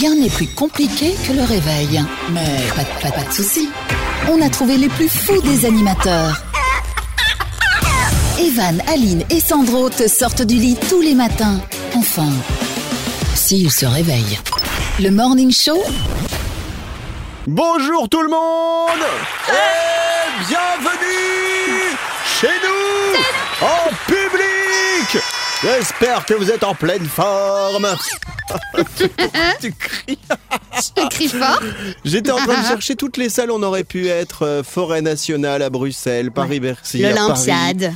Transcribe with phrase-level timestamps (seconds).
[0.00, 2.02] Rien n'est plus compliqué que le réveil.
[2.32, 3.68] Mais pas, de- soucis.
[4.30, 6.42] On a trouvé les plus fous des animateurs.
[8.40, 11.60] Evan, Aline et Sandro te sortent du lit tous les matins.
[11.94, 12.30] Enfin,
[13.34, 14.38] s'ils se réveillent.
[15.00, 15.82] Le Morning Show,
[17.46, 19.04] Bonjour tout le monde
[19.50, 21.94] et bienvenue
[22.40, 24.53] chez nous en public
[25.64, 27.88] J'espère que vous êtes en pleine forme.
[29.60, 30.18] tu cries.
[30.98, 31.60] Je crie fort.
[32.04, 34.42] J'étais en train de chercher toutes les salles où on aurait pu être.
[34.42, 36.98] euh, Forêt nationale à Bruxelles, Paris-Bercy.
[36.98, 37.94] L'Olympiade.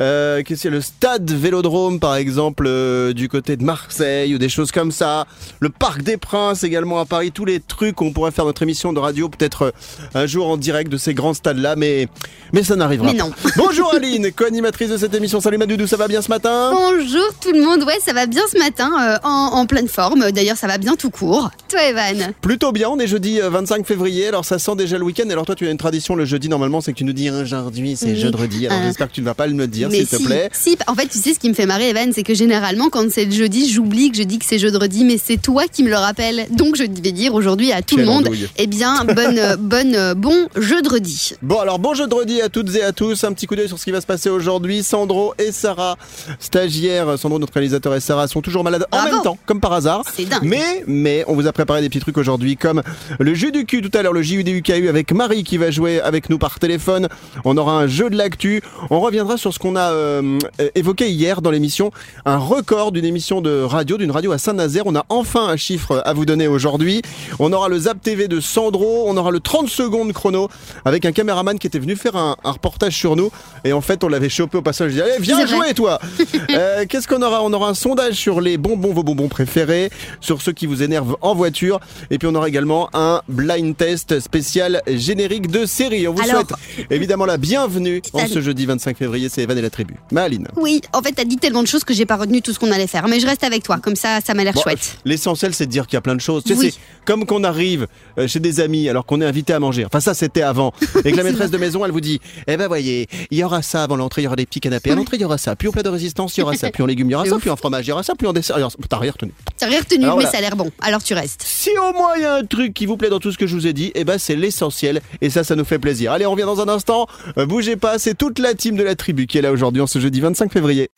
[0.00, 4.48] Euh, y a Le stade Vélodrome, par exemple, euh, du côté de Marseille, ou des
[4.48, 5.26] choses comme ça.
[5.60, 7.32] Le Parc des Princes, également à Paris.
[7.32, 9.70] Tous les trucs où on pourrait faire notre émission de radio, peut-être euh,
[10.14, 12.08] un jour en direct de ces grands stades-là, mais,
[12.52, 13.24] mais ça n'arrivera Mais pas.
[13.24, 13.32] non.
[13.56, 15.40] Bonjour Aline, co-animatrice de cette émission.
[15.40, 16.72] Salut Madoudou, ça va bien ce matin?
[16.72, 17.82] Bonjour tout le monde.
[17.84, 20.30] Ouais, ça va bien ce matin, euh, en, en pleine forme.
[20.30, 21.50] D'ailleurs, ça va bien tout court.
[21.68, 22.32] Toi, Evan?
[22.42, 25.28] Plutôt bien, on est jeudi euh, 25 février, alors ça sent déjà le week-end.
[25.30, 27.96] Alors toi, tu as une tradition le jeudi, normalement, c'est que tu nous dis aujourd'hui,
[27.96, 28.66] c'est jeudi.
[28.66, 30.50] Alors j'espère que tu ne vas pas me le dire, Mais s'il te si, plaît.
[30.52, 33.10] si, en fait, tu sais ce qui me fait marrer, Evan, c'est que généralement, quand
[33.10, 35.88] c'est le jeudi, j'oublie que je dis que c'est jeudi, mais c'est toi qui me
[35.88, 36.46] le rappelle.
[36.50, 38.48] Donc, je vais dire aujourd'hui à tout Quelle le monde, andouille.
[38.56, 41.32] eh bien, bonne, bonne, bon jeudi.
[41.42, 43.84] Bon alors bon jeudi à toutes et à tous, un petit coup d'œil sur ce
[43.84, 44.82] qui va se passer aujourd'hui.
[44.82, 45.96] Sandro et Sarah,
[46.40, 50.02] stagiaires, Sandro notre réalisateur et Sarah sont toujours malades en même temps, comme par hasard.
[50.14, 50.40] C'est dingue.
[50.42, 52.82] Mais mais on vous a préparé des petits trucs aujourd'hui comme
[53.18, 56.30] le jeu du cul tout à l'heure, le JUDUKU avec Marie qui va jouer avec
[56.30, 57.08] nous par téléphone.
[57.44, 58.62] On aura un jeu de l'actu.
[58.90, 60.38] On reviendra sur ce qu'on a euh,
[60.74, 61.90] évoqué hier dans l'émission,
[62.24, 64.84] un record d'une émission de radio, d'une radio à Saint-Nazaire.
[64.86, 67.02] On a enfin un chiffre à vous donner aujourd'hui.
[67.38, 70.48] On aura le Zap TV de Sandro, on aura le 30 secondes chrono
[70.84, 73.30] avec un caméraman qui était venu faire un, un reportage sur nous
[73.64, 74.90] et en fait on l'avait chopé au passage.
[74.90, 75.46] Je dis allez viens vrai.
[75.46, 75.98] jouer toi.
[76.50, 77.42] Euh, Qu'est-ce qu'on aura?
[77.42, 81.16] On aura un sondage sur les bonbons, vos bonbons préférés, sur ceux qui vous énervent
[81.20, 86.06] en voiture et puis on aura également un blind test spécial générique de série.
[86.08, 89.28] On vous Alors- souhaite évidemment la bienvenue en ce jeudi 25 février.
[89.28, 89.94] C'est Evan et la tribu.
[90.12, 90.48] Maline.
[90.56, 92.70] Oui, en fait, t'as dit tellement de choses que j'ai pas retenu tout ce qu'on
[92.70, 93.06] allait faire.
[93.08, 94.98] Mais je reste avec toi, comme ça, ça m'a l'air Bon, chouette.
[95.04, 96.44] L'essentiel, c'est de dire qu'il y a plein de choses.
[96.44, 96.70] Tu sais, Oui.
[96.72, 97.86] c'est comme qu'on arrive
[98.18, 99.84] euh, chez des amis alors qu'on est invité à manger.
[99.84, 100.72] Enfin, ça, c'était avant.
[101.04, 103.62] Et que la maîtresse de maison, elle vous dit Eh ben, voyez, il y aura
[103.62, 104.90] ça avant l'entrée, il y aura des petits canapés.
[104.90, 105.56] À l'entrée, il y aura ça.
[105.56, 106.70] Puis au plat de résistance, il y aura ça.
[106.70, 107.34] Puis en légumes, il y aura ça.
[107.34, 107.40] ouf.
[107.40, 108.14] Puis en fromage, il y aura ça.
[108.16, 108.76] Puis en dessert, il y aura ça.
[108.88, 109.32] T'as rien retenu.
[109.58, 110.30] T'as rien retenu, Alors mais voilà.
[110.32, 110.70] ça a l'air bon.
[110.80, 111.42] Alors tu restes.
[111.46, 113.46] Si au moins il y a un truc qui vous plaît dans tout ce que
[113.46, 115.00] je vous ai dit, eh ben, c'est l'essentiel.
[115.20, 116.12] Et ça, ça nous fait plaisir.
[116.12, 117.06] Allez, on revient dans un instant.
[117.38, 119.86] Euh, bougez pas, c'est toute la team de la tribu qui est là aujourd'hui, en
[119.86, 120.90] ce jeudi 25 février.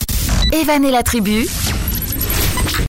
[0.53, 1.47] Evan et la tribu,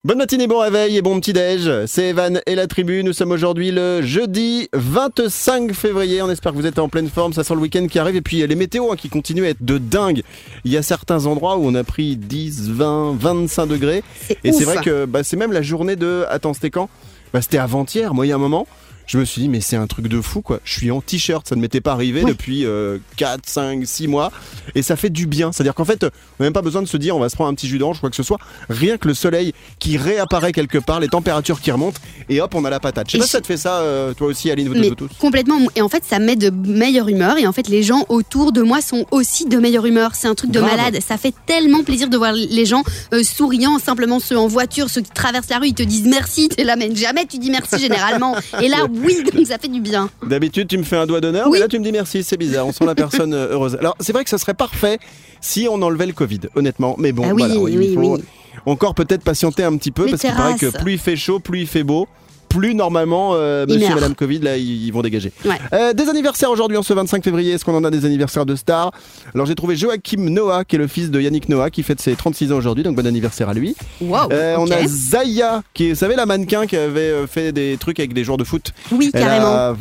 [0.05, 1.69] Bonne matinée, bon réveil et bon petit déj.
[1.85, 3.03] C'est Evan et la tribu.
[3.03, 6.21] Nous sommes aujourd'hui le jeudi 25 février.
[6.21, 7.33] On espère que vous êtes en pleine forme.
[7.33, 9.63] Ça sent le week-end qui arrive et puis les météos hein, qui continuent à être
[9.63, 10.23] de dingue.
[10.63, 14.01] Il y a certains endroits où on a pris 10, 20, 25 degrés.
[14.43, 16.25] Et c'est vrai que bah, c'est même la journée de.
[16.29, 16.89] Attends, c'était quand?
[17.33, 18.13] Bah, C'était avant-hier.
[18.13, 18.67] Moi, il y a un moment.
[19.09, 20.59] Je me suis dit, mais c'est un truc de fou, quoi.
[20.63, 24.31] Je suis en t-shirt, ça ne m'était pas arrivé depuis euh, 4, 5, 6 mois.
[24.75, 25.51] Et ça fait du bien.
[25.51, 26.07] C'est-à-dire qu'en fait, on
[26.43, 27.99] n'a même pas besoin de se dire, on va se prendre un petit jus d'orange,
[28.01, 28.37] quoi que ce soit.
[28.69, 31.99] Rien que le soleil qui réapparaît quelque part, les températures qui remontent,
[32.29, 33.07] et hop, on a la patate.
[33.07, 34.75] Je sais Et pas si je- ça te fait ça, euh, toi aussi, Aline, vous
[34.75, 35.09] tous, tous.
[35.17, 35.57] complètement.
[35.75, 37.39] Et en fait, ça met de meilleure humeur.
[37.39, 40.11] Et en fait, les gens autour de moi sont aussi de meilleure humeur.
[40.13, 40.77] C'est un truc de Grave.
[40.77, 40.99] malade.
[41.01, 42.83] Ça fait tellement plaisir de voir les gens
[43.15, 46.47] euh, souriants, simplement ceux en voiture, ceux qui traversent la rue, ils te disent merci.
[46.49, 48.35] T'es là, mais jamais tu dis merci généralement.
[48.61, 50.09] Et là, oui, donc ça fait du bien.
[50.25, 51.53] D'habitude, tu me fais un doigt d'honneur, Oui.
[51.53, 52.67] mais là, tu me dis merci, c'est bizarre.
[52.67, 53.75] On sent la personne euh, heureuse.
[53.79, 54.99] Alors, c'est vrai que ça serait parfait
[55.41, 56.95] si on enlevait le Covid, honnêtement.
[56.97, 58.23] Mais bon, Ah oui, voilà, il oui, faut oui.
[58.65, 61.39] encore peut-être patienter un petit peu, Les parce qu'il paraît que plus il fait chaud,
[61.39, 62.07] plus il fait beau.
[62.49, 65.31] Plus normalement, euh, monsieur et madame Covid, là, ils ils vont dégager.
[65.45, 65.57] Ouais.
[65.73, 67.53] Euh, des anniversaires aujourd'hui, en ce 25 février.
[67.53, 68.91] Est-ce qu'on en a des anniversaires de stars
[69.35, 72.15] Alors, j'ai trouvé Joachim Noah, qui est le fils de Yannick Noah, qui fête ses
[72.15, 73.75] 36 ans aujourd'hui, donc bon anniversaire à lui.
[74.01, 74.31] Wow.
[74.31, 74.55] Euh.
[74.57, 78.13] On a Zaya, qui est, vous savez, la mannequin qui avait fait des trucs avec
[78.13, 78.71] des joueurs de foot.
[78.91, 79.45] Oui, Elle carrément.
[79.53, 79.75] a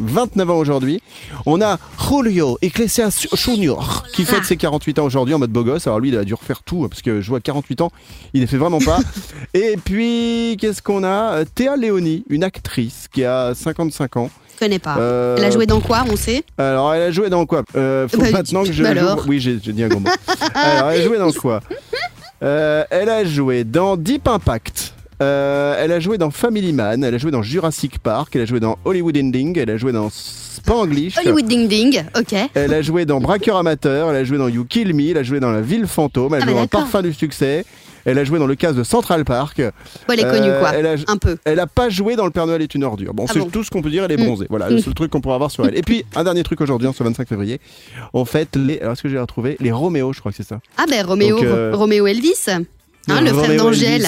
[0.00, 1.02] 29 ans aujourd'hui.
[1.46, 1.78] On a
[2.08, 4.46] Julio Iglesias Junior qui fête Ah.
[4.46, 5.86] ses 48 ans aujourd'hui en mode beau gosse.
[5.86, 7.90] Alors lui, il a dû refaire tout parce que je vois 48 ans,
[8.34, 8.98] il ne fait vraiment pas.
[9.54, 11.44] Et puis, qu'est-ce qu'on a?
[11.44, 14.30] Théa Léoni, une actrice qui a 55 ans.
[14.54, 14.96] Je connais pas.
[14.98, 16.44] Euh, Elle a joué dans quoi, on sait?
[16.58, 17.62] Alors, elle a joué dans quoi?
[17.76, 19.22] Euh, Faut Bah, maintenant que je bah joue-.
[19.26, 20.10] Oui, j'ai j'ai dit un gros mot.
[20.54, 21.60] alors, elle a joué dans quoi?
[22.42, 24.94] Euh, Elle a joué dans Deep Impact.
[25.22, 28.46] Euh, elle a joué dans Family Man, elle a joué dans Jurassic Park, elle a
[28.46, 31.18] joué dans Hollywood Ending, elle a joué dans Spanglish.
[31.18, 32.34] Hollywood Ding Ding, ok.
[32.54, 35.22] Elle a joué dans Braqueur Amateur, elle a joué dans You Kill Me, elle a
[35.22, 36.66] joué dans La Ville Fantôme, elle a Ah, joué dans.
[36.66, 37.66] Parfum du Succès,
[38.06, 39.58] elle a joué dans le cas de Central Park.
[39.60, 40.70] Bon, elle est Euh, connue, quoi.
[40.74, 41.36] elle a- Un peu.
[41.44, 43.12] Elle a pas joué dans Le Père Noël est une ordure.
[43.12, 44.24] Bon, Ah c'est bon tout ce qu'on peut dire, elle est Mm.
[44.24, 44.46] bronzée.
[44.48, 45.76] Voilà, le seul truc qu'on pourra avoir sur elle.
[45.76, 47.60] Et puis, un dernier truc aujourd'hui, en ce 25 février.
[48.14, 48.80] En fait, les.
[48.80, 50.60] Alors, est-ce que j'ai retrouvé Les Roméo, je crois que c'est ça.
[50.78, 52.62] Ah ben Roméo, euh, Roméo Elvis, hein,
[53.08, 54.06] le frère Roméo d'Angèle.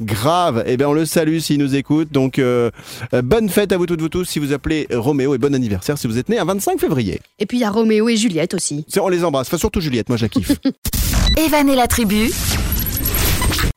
[0.00, 0.64] Grave.
[0.66, 2.12] Eh bien, on le salue s'il nous écoute.
[2.12, 2.70] Donc, euh,
[3.12, 5.98] euh, bonne fête à vous toutes, vous tous, si vous appelez Roméo et bon anniversaire
[5.98, 7.20] si vous êtes né un 25 février.
[7.38, 8.84] Et puis il y a Roméo et Juliette aussi.
[9.00, 9.48] On les embrasse.
[9.48, 10.52] Enfin, surtout Juliette, moi, je la kiffe.
[11.36, 12.30] Evan et la tribu,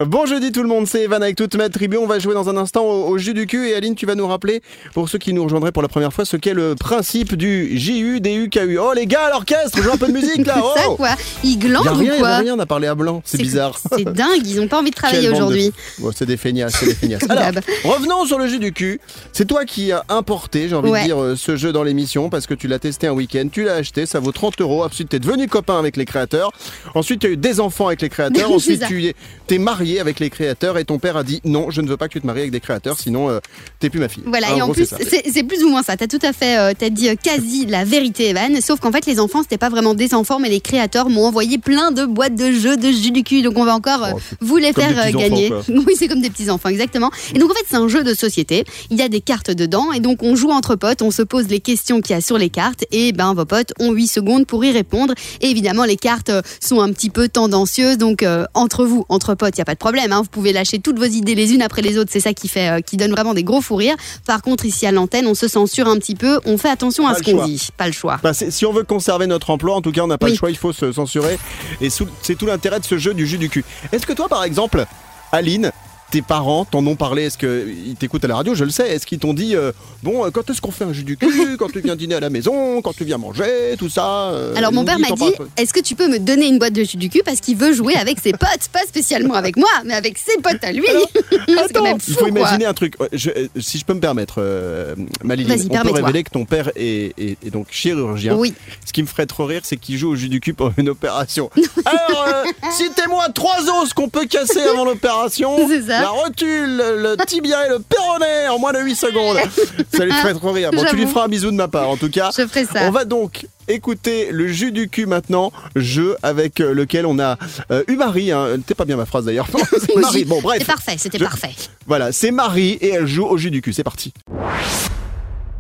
[0.06, 1.98] Bon jeudi tout le monde, c'est Evan avec toute ma tribu.
[1.98, 4.14] On va jouer dans un instant au, au jus du cul et Aline, tu vas
[4.14, 4.62] nous rappeler,
[4.94, 8.22] pour ceux qui nous rejoindraient pour la première fois, ce qu'est le principe du JU,
[8.22, 8.78] DU, KU.
[8.80, 10.54] Oh les gars, à l'orchestre, joue un peu de musique là.
[10.76, 12.68] Ça Oh quoi Ils y glandent a ou rien, y a quoi rien, on a
[12.68, 13.24] parlé à blanc.
[13.26, 13.76] C'est bizarre.
[13.98, 15.74] C'est dingue, ils ont pas envie de travailler de- aujourd'hui.
[15.98, 17.24] Bon, c'est des feignasses, c'est des feignasses.
[17.30, 17.48] Alors,
[17.84, 19.00] revenons sur le jus du cul.
[19.34, 21.02] C'est toi qui as importé, j'ai envie Ouais.
[21.02, 23.64] de dire, euh, ce jeu dans l'émission parce que tu l'as testé un week-end, tu
[23.64, 24.84] l'as acheté, ça vaut 30 euros.
[24.84, 26.52] Ensuite, t'es devenu copain avec les créateurs.
[26.94, 28.52] Ensuite, tu as eu des enfants avec les créateurs.
[28.58, 28.88] Ensuite, ça.
[28.88, 29.16] tu es-
[29.48, 32.08] t'es marié avec les créateurs et ton père a dit non, je ne veux pas
[32.08, 33.40] que tu te maries avec des créateurs, sinon euh,
[33.80, 34.24] t'es plus ma fille.
[34.26, 35.10] Voilà, En et en gros, plus, c'est ça.
[35.10, 35.96] c'est c'est plus ou moins ça.
[35.98, 38.60] T'as tout à fait, euh, t'as dit euh, quasi la vérité, Evan.
[38.62, 41.58] Sauf qu'en fait, les enfants, c'était pas vraiment des enfants, mais les créateurs m'ont envoyé
[41.58, 43.42] plein de boîtes de jeux de jus du cul.
[43.42, 45.54] Donc on va encore euh, Oh, vous les faire euh, gagner.
[45.54, 47.12] enfants, oui, c'est comme des petits enfants, exactement.
[47.34, 48.64] Et donc en fait, c'est un jeu de société.
[48.90, 51.48] Il y a des cartes dedans, et donc on joue entre potes, on se pose
[51.48, 54.46] les questions qu'il y a sur les cartes, et ben vos potes ont 8 secondes
[54.48, 55.14] pour y répondre.
[55.42, 59.36] Et évidemment, les cartes euh, sont un petit peu tendancieuses, donc euh, entre vous, entre
[59.36, 60.12] potes, il y a pas de problème.
[60.12, 60.22] hein.
[60.22, 62.10] Vous pouvez lâcher toutes vos idées les unes après les autres.
[62.12, 63.96] C'est ça qui fait, euh, qui donne vraiment des gros fous rires.
[64.26, 66.40] Par contre, ici à l'antenne, on se censure un petit peu.
[66.46, 67.68] On fait attention à ce qu'on dit.
[67.78, 68.20] Pas le choix.
[68.24, 70.32] Bah, si on veut conserver notre emploi, en tout cas, on n'a pas Oui.
[70.34, 71.38] le choix, il faut se censurer.
[71.82, 71.90] Et
[72.22, 73.64] c'est tout l'intérêt de ce jeu du jus du cul.
[73.92, 74.86] Est-ce que toi, par exemple,
[75.32, 75.72] Aline,
[76.12, 78.88] tes parents t'en ont parlé Est-ce qu'ils t'écoutent à la radio Je le sais.
[78.90, 79.72] Est-ce qu'ils t'ont dit, euh,
[80.04, 82.20] bon, euh, quand est-ce qu'on fait un jus du cul Quand tu viens dîner à
[82.20, 85.74] la maison Quand tu viens manger Tout ça euh, Alors mon père m'a dit, est-ce
[85.74, 87.96] que tu peux me donner une boîte de jus du cul parce qu'il veut jouer
[87.96, 90.86] avec ses potes, pas spécialement avec moi, mais avec ses potes à lui.
[91.48, 92.30] quand Attends, même il fou, faut quoi.
[92.30, 92.96] imaginer un truc.
[93.12, 97.14] Je- si je peux me permettre, euh, Maline, on peut révéler que ton père est,
[97.18, 98.36] est- est donc chirurgien.
[98.36, 98.54] Oui.
[98.86, 100.90] Ce qui me ferait trop rire, c'est qu'il joue au jus du cul pour une
[100.90, 101.50] opération.
[101.86, 105.68] Alors, citez-moi trois os qu'on peut casser avant l'opération.
[105.68, 105.97] C'est ça.
[106.02, 109.38] La rotule, le tibia et le péroné en moins de 8 secondes.
[109.94, 110.72] Ça lui ferait trop rire.
[110.72, 112.30] Bon, tu lui feras un bisou de ma part, en tout cas.
[112.36, 112.82] Je ferai ça.
[112.88, 117.38] On va donc écouter le jus du cul maintenant, jeu avec euh, lequel on a
[117.72, 118.32] euh, eu Marie.
[118.32, 118.58] Hein.
[118.66, 119.48] T'es pas bien ma phrase d'ailleurs.
[119.96, 120.26] Marie.
[120.26, 120.60] Bon, bref.
[120.60, 121.54] C'est parfait, c'était Je- parfait.
[121.86, 123.74] Voilà, c'est Marie et elle joue au jus du cul.
[123.74, 124.14] C'est parti.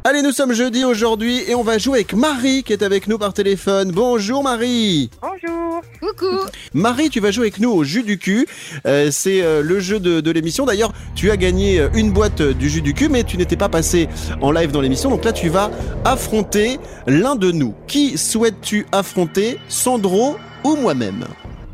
[0.09, 3.17] Allez, nous sommes jeudi aujourd'hui et on va jouer avec Marie qui est avec nous
[3.17, 3.91] par téléphone.
[3.91, 5.09] Bonjour Marie.
[5.21, 5.81] Bonjour.
[5.99, 6.45] Coucou.
[6.73, 8.47] Marie, tu vas jouer avec nous au jus du cul.
[8.85, 10.65] Euh, c'est euh, le jeu de, de l'émission.
[10.65, 13.67] D'ailleurs, tu as gagné euh, une boîte du jus du cul, mais tu n'étais pas
[13.67, 14.07] passé
[14.39, 15.09] en live dans l'émission.
[15.09, 15.71] Donc là, tu vas
[16.05, 17.75] affronter l'un de nous.
[17.87, 21.25] Qui souhaites-tu affronter, Sandro ou moi-même?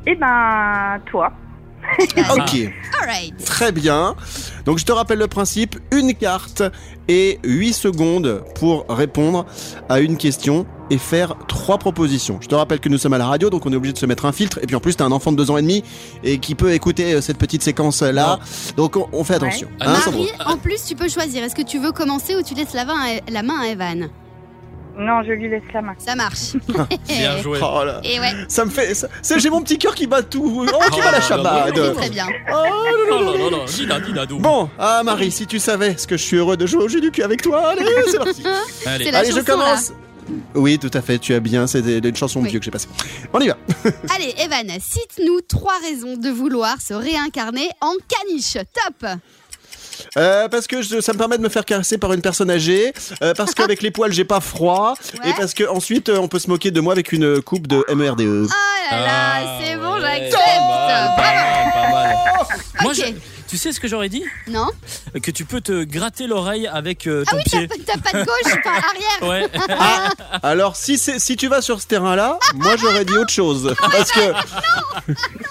[0.07, 1.31] Eh ben, toi.
[2.00, 2.72] Ok.
[3.01, 3.44] Alright.
[3.45, 4.16] Très bien.
[4.66, 6.63] Donc je te rappelle le principe, une carte
[7.07, 9.45] et 8 secondes pour répondre
[9.90, 12.40] à une question et faire trois propositions.
[12.42, 14.06] Je te rappelle que nous sommes à la radio, donc on est obligé de se
[14.06, 14.60] mettre un filtre.
[14.62, 15.84] Et puis en plus, t'as un enfant de 2 ans et demi
[16.24, 18.40] et qui peut écouter euh, cette petite séquence-là.
[18.78, 19.68] Donc on, on fait attention.
[19.81, 19.88] Ouais.
[19.88, 21.44] Hein, Marie, en plus, tu peux choisir.
[21.44, 24.10] Est-ce que tu veux commencer ou tu laisses la main à Evan?
[24.98, 25.95] Non, je lui laisse la main.
[25.98, 26.54] Ça marche.
[27.07, 27.60] Bien joué.
[27.62, 28.00] Oh là.
[28.04, 28.94] Et ouais, Ça me fait.
[28.94, 30.68] ça- c'est- J'ai mon petit cœur qui bat tout.
[30.72, 31.74] Oh, qui bat la Oh, chamade.
[31.75, 32.28] c'est très bien.
[32.50, 33.31] Oh là là.
[33.42, 34.38] Oh là Dina, Dina, dou.
[34.40, 37.01] Bon, ah Marie, si tu savais ce que je suis heureux de jouer au jeu
[37.01, 38.44] du cul avec toi, allez, c'est parti.
[38.86, 39.06] Allez.
[39.06, 39.94] C'est la Allez, je chanson, commence.
[40.56, 42.50] Oui, tout à fait, tu as bien, c'est des- une chanson Oui.
[42.50, 42.88] vieux que j'ai passée.
[43.34, 43.57] On y va.
[44.16, 48.54] Allez, Evan, cite-nous trois raisons de vouloir se réincarner en caniche.
[48.54, 49.09] Top
[50.18, 52.94] Euh, parce que je- ça me permet de me faire caresser par une personne âgée,
[53.21, 55.30] euh, parce qu'avec les poils j'ai pas froid, Ouais.
[55.30, 57.83] et parce que ensuite euh, on peut se moquer de moi avec une coupe de
[57.90, 58.21] E MERDE.
[58.21, 58.47] Oh
[58.92, 60.33] là là, Ah, c'est bon, ouais, j'accepte.
[60.33, 62.16] Pas mal, pas mal, pas mal.
[62.81, 62.97] Moi, Ok.
[62.97, 63.14] je-
[63.54, 64.24] tu sais ce que j'aurais dit?
[64.48, 64.66] Non
[65.22, 67.68] Que tu peux te gratter l'oreille avec euh, Ah ton oui, t'as pied.
[67.68, 69.22] pas- t'as pas de gauche, pas arrière.
[69.22, 69.48] Ouais.
[69.69, 70.10] Ah,
[70.42, 73.76] alors si, si tu vas sur ce terrain-là, moi j'aurais dit autre chose.
[73.80, 74.33] Parce que.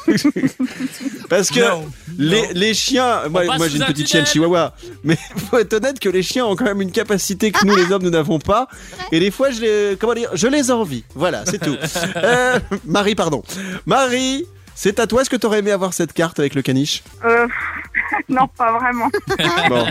[1.28, 1.86] parce que Non,
[2.18, 2.48] les, non.
[2.54, 3.28] les chiens.
[3.28, 4.74] Moi, j'ai une un petite chienne chihuahua.
[5.04, 5.16] Mais
[5.50, 8.02] faut être honnête que les chiens ont quand même une capacité que nous les hommes
[8.02, 8.66] nous n'avons pas.
[9.12, 9.96] Et des fois, je les.
[9.98, 11.04] Comment dire Je les envie.
[11.14, 11.76] Voilà, c'est tout.
[12.16, 13.42] Euh, Marie, pardon.
[13.86, 14.44] Marie.
[14.84, 17.46] C'est à toi, est-ce que tu aurais aimé avoir cette carte avec le caniche Euh,
[18.28, 19.08] non, pas vraiment.
[19.68, 19.86] Bon,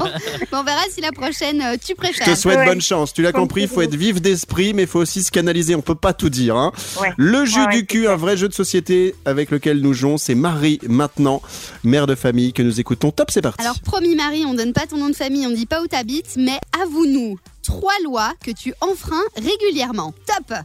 [0.52, 2.28] Bon, on verra si la prochaine, euh, tu je préfères.
[2.28, 2.66] te souhaite Ouais.
[2.66, 3.14] bonne chance.
[3.14, 5.76] Tu l'as compris, il faut être vif d'esprit, mais il faut aussi se canaliser.
[5.76, 6.58] On peut pas tout dire.
[6.58, 6.74] Hein.
[7.00, 7.14] Ouais.
[7.16, 9.94] Le jeu Ouais, ouais, du c'est cul, un vrai jeu de société avec lequel nous
[9.94, 11.42] jouons, c'est Marie maintenant,
[11.86, 13.12] mère de famille que nous écoutons.
[13.12, 13.62] Top, c'est parti.
[13.64, 16.36] Alors, promis Marie, on donne pas ton nom de famille, on dit pas où t'habites,
[16.36, 20.14] mais avoue-nous trois lois que tu enfreins régulièrement.
[20.28, 20.58] Top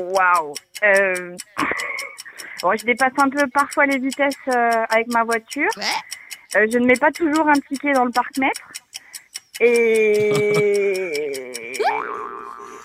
[0.00, 0.54] Waouh.
[0.84, 1.36] Euh...
[2.62, 5.68] Bon, je dépasse un peu parfois les vitesses euh, avec ma voiture.
[5.76, 5.84] Ouais.
[6.56, 8.62] Euh, je ne mets pas toujours un ticket dans le parc-mètre.
[9.60, 11.42] Et...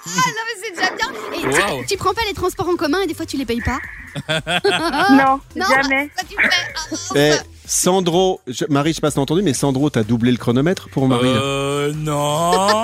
[0.04, 1.84] Ah non, mais c'est déjà bien Et tu- Wow.
[1.88, 3.80] tu, prends pas les transports en commun et des fois tu les payes pas
[5.12, 6.10] non, Non, jamais.
[6.18, 7.14] Ça tu fais Ah, mince.
[7.74, 10.90] Sandro, je- Marie, je sais pas si t'as entendu, mais Sandro, t'as doublé le chronomètre
[10.90, 11.34] pour Marie.
[11.34, 11.40] là.
[11.42, 12.84] Euh, non.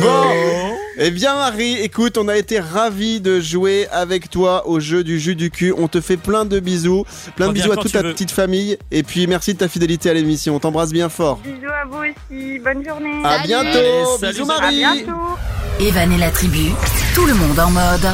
[0.00, 5.04] Bon, eh bien Marie, écoute, on a été ravis de jouer avec toi au jeu
[5.04, 5.72] du jus du cul.
[5.78, 7.04] On te fait plein de bisous,
[7.36, 8.12] plein de bisous à toute ta veux.
[8.12, 8.76] petite famille.
[8.90, 10.56] Et puis merci de ta fidélité à l'émission.
[10.56, 11.38] On t'embrasse bien fort.
[11.44, 12.58] Bisous à vous aussi.
[12.58, 13.20] Bonne journée.
[13.24, 13.46] À Salut.
[13.46, 13.68] bientôt.
[13.78, 14.50] Allez, salut, bisous.
[14.52, 14.76] À Marie.
[14.78, 15.12] bientôt.
[15.80, 16.70] Evan et la tribu,
[17.14, 18.08] tout le monde en mode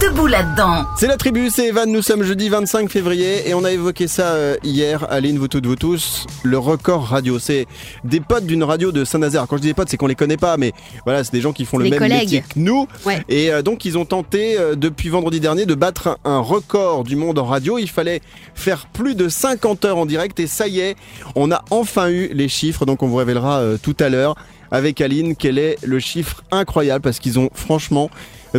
[0.00, 0.84] debout là-dedans.
[0.96, 4.34] C'est la tribu, c'est Evan, nous sommes jeudi 25 février et on a évoqué ça
[4.34, 7.38] euh, hier, Aline, vous toutes, vous tous, le record radio.
[7.38, 7.66] C'est
[8.04, 9.46] des potes d'une radio de Saint-Nazaire.
[9.48, 10.72] Quand je dis des potes, c'est qu'on les connaît pas, mais
[11.04, 12.20] voilà, c'est des gens qui font le même collègues.
[12.20, 12.86] métier que nous.
[13.04, 13.22] Ouais.
[13.28, 17.16] Et euh, donc ils ont tenté euh, depuis vendredi dernier de battre un record du
[17.16, 17.78] monde en radio.
[17.78, 18.20] Il fallait
[18.54, 20.96] faire plus de 50 heures en direct et ça y est,
[21.34, 22.86] on a enfin eu les chiffres.
[22.86, 24.36] Donc on vous révélera tout à l'heure
[24.70, 28.10] avec Aline quel est le chiffre incroyable parce qu'ils ont franchement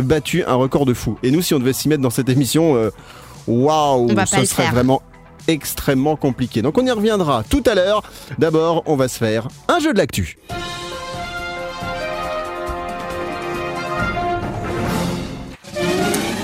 [0.02, 1.18] battu un record de fou.
[1.22, 2.90] Et nous, si on devait s'y mettre dans cette émission, euh,
[3.46, 4.72] waouh, ce le serait faire.
[4.72, 5.02] vraiment
[5.46, 6.62] extrêmement compliqué.
[6.62, 8.02] Donc on y reviendra tout à l'heure.
[8.38, 10.38] D'abord, on va se faire un jeu de l'actu.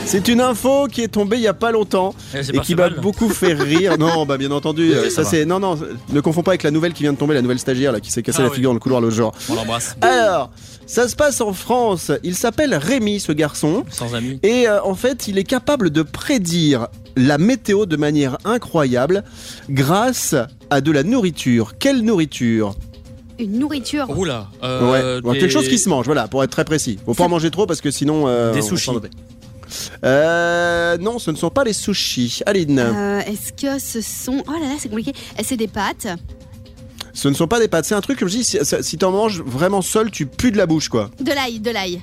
[0.06, 2.88] C'est une info qui est tombée il y a pas longtemps Eh, et qui m'a
[2.90, 3.96] beaucoup fait rire.
[3.96, 5.78] Non, bah bien entendu, Oui, euh, ça ça, c'est non non,
[6.08, 8.10] ne confonds pas avec la nouvelle qui vient de tomber, la nouvelle stagiaire là qui
[8.10, 8.56] s'est cassée Ah la oui.
[8.56, 9.30] figure dans le couloir le jour.
[9.48, 9.96] On l'embrasse.
[10.00, 10.50] Alors,
[10.90, 12.10] ça se passe en France.
[12.22, 14.38] Il s'appelle Rémi ce garçon Sans amis.
[14.42, 19.24] et euh, en fait, il est capable de prédire la météo de manière incroyable
[19.68, 20.34] grâce
[20.70, 21.74] à de la nourriture.
[21.78, 22.74] Quelle nourriture?
[23.38, 24.10] Une nourriture.
[24.16, 24.48] Oula.
[24.62, 26.98] Ouais, Euh, des- quelque chose qui se mange, voilà, pour être très précis.
[27.06, 28.28] Faut pas en manger trop parce que sinon.
[28.28, 28.90] euh, Des sushis.
[30.04, 32.40] Euh, non, ce ne sont pas les sushis.
[32.46, 34.42] Aline, Euh, Est-ce que ce sont.
[34.46, 35.12] Oh là là, c'est compliqué.
[35.42, 36.06] C'est des pâtes.
[37.12, 37.84] Ce ne sont pas des pâtes.
[37.84, 40.56] C'est un truc, comme je dis, si, si t'en manges vraiment seul, tu pues de
[40.56, 41.10] la bouche, quoi.
[41.20, 42.02] De l'ail, de l'ail.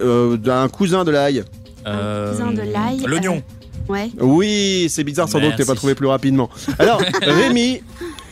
[0.00, 1.44] Euh, d'un cousin de l'ail.
[1.86, 3.42] Euh, cousin de l'ail, L'oignon.
[3.88, 4.10] Ouais.
[4.20, 5.70] Oui, c'est bizarre sans doute que tu Merci.
[5.70, 6.50] pas trouvé plus rapidement.
[6.80, 7.82] Alors, Rémi,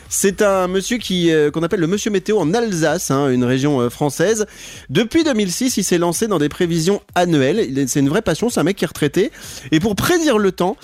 [0.09, 3.81] c'est un monsieur qui euh, qu'on appelle le monsieur météo en Alsace, hein, une région
[3.81, 4.47] euh, française.
[4.91, 7.87] Depuis 2006, il s'est lancé dans des prévisions annuelles.
[7.87, 9.31] C'est une vraie passion, c'est un mec qui est retraité.
[9.71, 10.77] Et pour prédire le temps,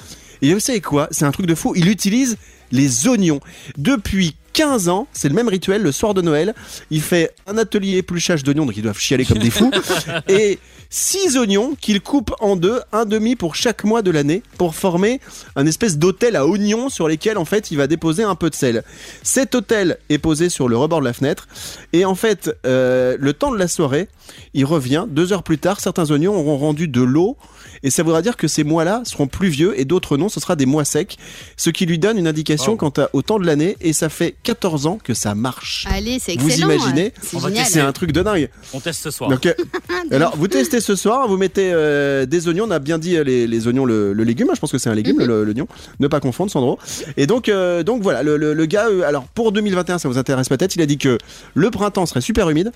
[0.43, 1.09] et vous savez quoi?
[1.11, 1.75] C'est un truc de fou.
[1.77, 2.37] Il utilise
[2.73, 3.41] les oignons.
[3.77, 6.55] Depuis 15 ans, c'est le même rituel le soir de Noël.
[6.91, 9.71] Il fait un atelier épluchage d'oignons, donc ils doivent chialer comme des fous.
[10.29, 10.59] et
[10.91, 15.19] 6 oignons qu'il coupe en deux, un demi pour chaque mois de l'année, pour former
[15.57, 18.55] un espèce d'hôtel à oignons sur lesquels en fait il va déposer un peu de
[18.55, 18.83] sel.
[19.23, 21.49] Cet hôtel est posé sur le rebord de la fenêtre
[21.95, 24.09] et en fait euh, le temps de la soirée,
[24.53, 27.39] il revient deux heures plus tard, certains oignons auront rendu de l'eau
[27.83, 30.67] et ça voudra dire que ces mois-là seront pluvieux et d'autres non, ce sera des
[30.67, 31.17] mois secs,
[31.57, 32.77] ce qui lui donne une indication Oh.
[32.77, 35.87] quant à- au temps de l'année et ça fait 14 ans que ça marche.
[35.91, 36.71] Allez, c'est Vous excellent.
[36.71, 37.67] imaginez C'est On va génial.
[37.67, 38.51] C'est un truc de dingue.
[38.75, 39.31] On teste ce soir.
[39.31, 39.55] Donc, euh,
[40.11, 42.65] alors, vous testez ce soir, vous mettez euh, des oignons.
[42.69, 44.49] On a bien dit euh, les, les oignons, le, le légume.
[44.51, 45.27] hein, Je pense que c'est un légume, Mhm.
[45.27, 45.67] le- l'oignon.
[46.01, 46.79] Ne pas confondre, Sandro.
[47.17, 48.89] Et donc, euh, donc voilà, le, le- le gars.
[48.89, 50.77] euh, alors, pour 2021, ça vous intéresse peut-être.
[50.77, 51.19] Il a dit que
[51.55, 52.73] le printemps serait super humide,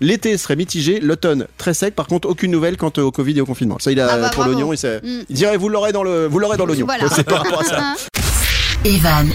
[0.00, 1.94] l'été serait mitigé, l'automne très sec.
[1.94, 3.76] Par contre, aucune nouvelle quant au Covid et au confinement.
[3.80, 4.72] Ça, il a Ah bah, pour l'oignon.
[4.72, 5.22] Il, sait- Mm.
[5.28, 6.86] il dirait vous l'aurez dans le, vous l'aurez dans l'oignon.
[6.86, 7.04] Voilà.
[7.14, 7.94] C'est par rapport à ça.
[8.84, 9.28] Evan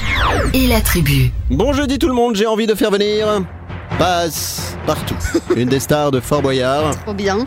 [0.54, 1.32] et la tribu.
[1.50, 3.28] Bon jeudi tout le monde, j'ai envie de faire venir
[4.00, 5.16] passe partout.
[5.56, 6.92] Une des stars de Fort Boyard.
[7.02, 7.44] Trop bien.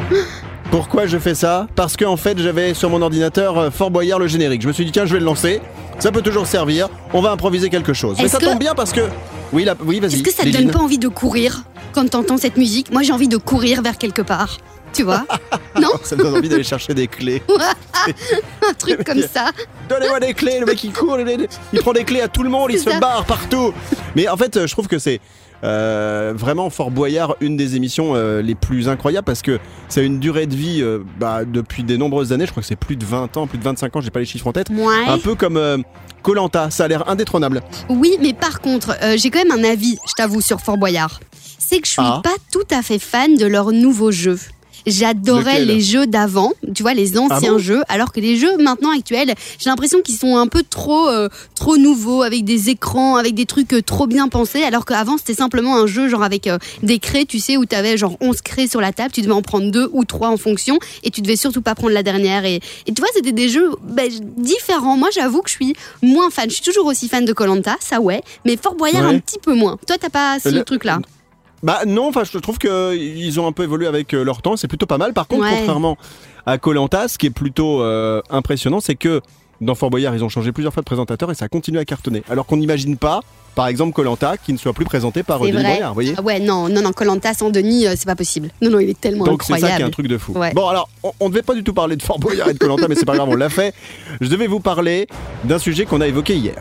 [0.70, 1.66] Pourquoi je fais ça?
[1.74, 4.60] Parce qu'en fait, j'avais sur mon ordinateur euh, Fort Boyard le générique.
[4.62, 5.60] Je me suis dit, tiens, je vais le lancer.
[6.00, 6.88] Ça peut toujours servir.
[7.12, 8.16] On va improviser quelque chose.
[8.20, 9.00] Mais ça que- tombe bien parce que.
[9.52, 10.14] Oui, là, oui vas-y.
[10.14, 11.62] Est-ce que ça te donne pas envie de courir?
[11.94, 14.58] Quand t'entends cette musique Moi, j'ai envie de courir vers quelque part.
[14.92, 15.24] Tu vois
[15.80, 17.42] Non Ça me donne envie d'aller chercher des clés.
[18.68, 19.50] Un truc comme ça.
[19.88, 22.70] Donnez-moi des clés, le mec il court, il, prend des clés à tout le monde,
[22.70, 23.72] il se barre partout.
[24.14, 25.20] Mais en fait, euh, je trouve que c'est
[25.64, 30.02] euh, vraiment Fort Boyard, une des émissions euh, les plus incroyables parce que ça a
[30.04, 32.46] une durée de vie euh, bah, depuis des nombreuses années.
[32.46, 34.26] Je crois que c'est plus de 20 ans, plus de 25 ans, j'ai pas les
[34.26, 34.68] chiffres en tête.
[34.70, 35.06] Ouais.
[35.08, 35.82] Un peu comme
[36.22, 37.62] Colanta, ça a l'air indétrônable.
[37.88, 41.20] Oui, mais par contre, j'ai quand même un avis, je t'avoue, sur Fort Boyard.
[41.58, 42.20] C'est que je suis Ah.
[42.22, 44.38] pas tout à fait fan de leur nouveau jeu.
[44.86, 48.56] J'adorais les jeux d'avant, tu vois, les anciens Ah bon jeux, alors que les jeux
[48.58, 53.16] maintenant actuels, j'ai l'impression qu'ils sont un peu trop, euh, trop nouveaux, avec des écrans,
[53.16, 56.46] avec des trucs euh, trop bien pensés, alors qu'avant c'était simplement un jeu genre avec
[56.46, 59.22] euh, des craies, tu sais, où tu avais genre 11 craies sur la table, tu
[59.22, 62.02] devais en prendre deux ou trois en fonction, et tu devais surtout pas prendre la
[62.02, 62.44] dernière.
[62.44, 64.96] Et, et tu vois, c'était des jeux ben, différents.
[64.96, 66.48] Moi, j'avoue que je suis moins fan.
[66.50, 69.14] Je suis toujours aussi fan de Colanta, ça ouais, mais Fort Boyard Ouais.
[69.16, 69.78] un petit peu moins.
[69.86, 71.00] Toi, t'as pas ce truc-là?
[71.64, 74.56] Bah non, enfin je trouve que ils ont un peu évolué avec euh, leur temps,
[74.56, 75.12] c'est plutôt pas mal.
[75.14, 75.56] Par contre, Ouais.
[75.58, 75.96] contrairement
[76.46, 79.20] à Colanta, ce qui est plutôt euh, impressionnant, c'est que
[79.60, 82.22] dans Fort Boyard, ils ont changé plusieurs fois de présentateur et ça continue à cartonner.
[82.28, 83.20] Alors qu'on n'imagine pas,
[83.54, 85.70] par exemple, Colanta qui ne soit plus présenté par C'est Denis vrai.
[85.72, 88.50] Brognard, vous voyez Ah ouais, non, non, non, Colanta sans Denis, euh, c'est pas possible.
[88.60, 89.92] Non, non, il est tellement Donc c'est ça qui est un incroyable.
[89.92, 90.32] truc de fou.
[90.32, 90.52] Ouais.
[90.52, 92.88] Bon alors, on, on devait pas du tout parler de Fort Boyard et de Colanta,
[92.88, 93.72] mais c'est pas grave, on l'a fait.
[94.20, 95.06] Je devais vous parler
[95.44, 96.56] d'un sujet qu'on a évoqué hier.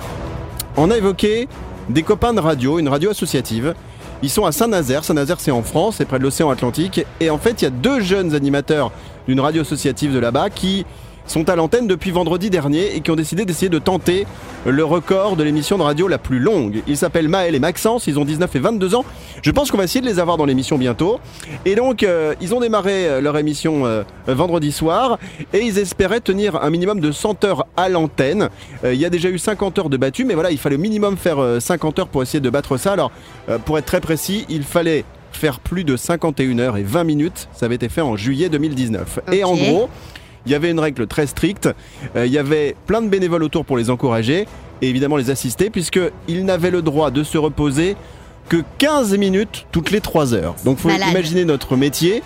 [0.78, 1.50] On a évoqué
[1.90, 3.74] des copains de radio, une radio associative.
[4.24, 5.04] Ils sont à Saint-Nazaire.
[5.04, 7.06] Saint-Nazaire, c'est en France, c'est près de l'océan Atlantique.
[7.20, 8.90] Et en fait, il y a deux jeunes animateurs
[9.28, 10.86] d'une radio associative de là-bas qui
[11.26, 14.26] sont à l'antenne depuis vendredi dernier et qui ont décidé d'essayer de tenter
[14.66, 16.82] le record de l'émission de radio la plus longue.
[16.88, 19.06] Ils s'appellent Maël et Maxence, ils ont 19 et 22 ans.
[19.42, 21.20] Je pense qu'on va essayer de les avoir dans l'émission bientôt.
[21.66, 25.20] Et donc, euh, ils ont démarré euh, leur émission euh, vendredi soir
[25.54, 28.50] et ils espéraient tenir un minimum de 100 heures à l'antenne.
[28.84, 30.80] Euh, il y a déjà eu 50 heures de battu, mais voilà, il fallait au
[30.80, 32.94] minimum faire euh, 50 heures pour essayer de battre ça.
[32.94, 33.12] Alors,
[33.66, 37.50] pour être très précis, il fallait faire plus de 51 heures et 20 minutes.
[37.54, 39.20] Ça avait été fait en juillet 2019.
[39.32, 39.90] Et en gros,
[40.46, 41.70] il y avait une règle très stricte.
[42.16, 44.48] Euh, il y avait plein de bénévoles autour pour les encourager
[44.82, 47.96] et évidemment les assister, puisqu'ils n'avaient le droit de se reposer
[48.50, 50.56] que 15 minutes toutes les 3 heures.
[50.66, 51.10] Donc faut Malade.
[51.12, 52.22] imaginer notre métier.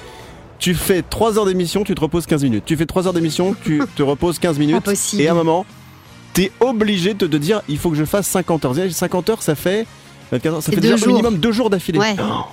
[0.59, 2.63] Tu fais 3 heures d'émission, tu te reposes 15 minutes.
[2.65, 4.89] Tu fais 3 heures d'émission, tu te reposes 15 minutes.
[5.19, 5.65] Et à un moment,
[6.33, 8.74] t'es obligé de te dire il faut que je fasse 50 heures.
[8.89, 9.86] 50 heures, ça fait.
[10.31, 11.07] 24 heures, ça fait deux déjà au jours.
[11.09, 12.00] minimum 2 jours d'affilée.
[12.00, 12.15] Ouais.
[12.19, 12.45] Oh.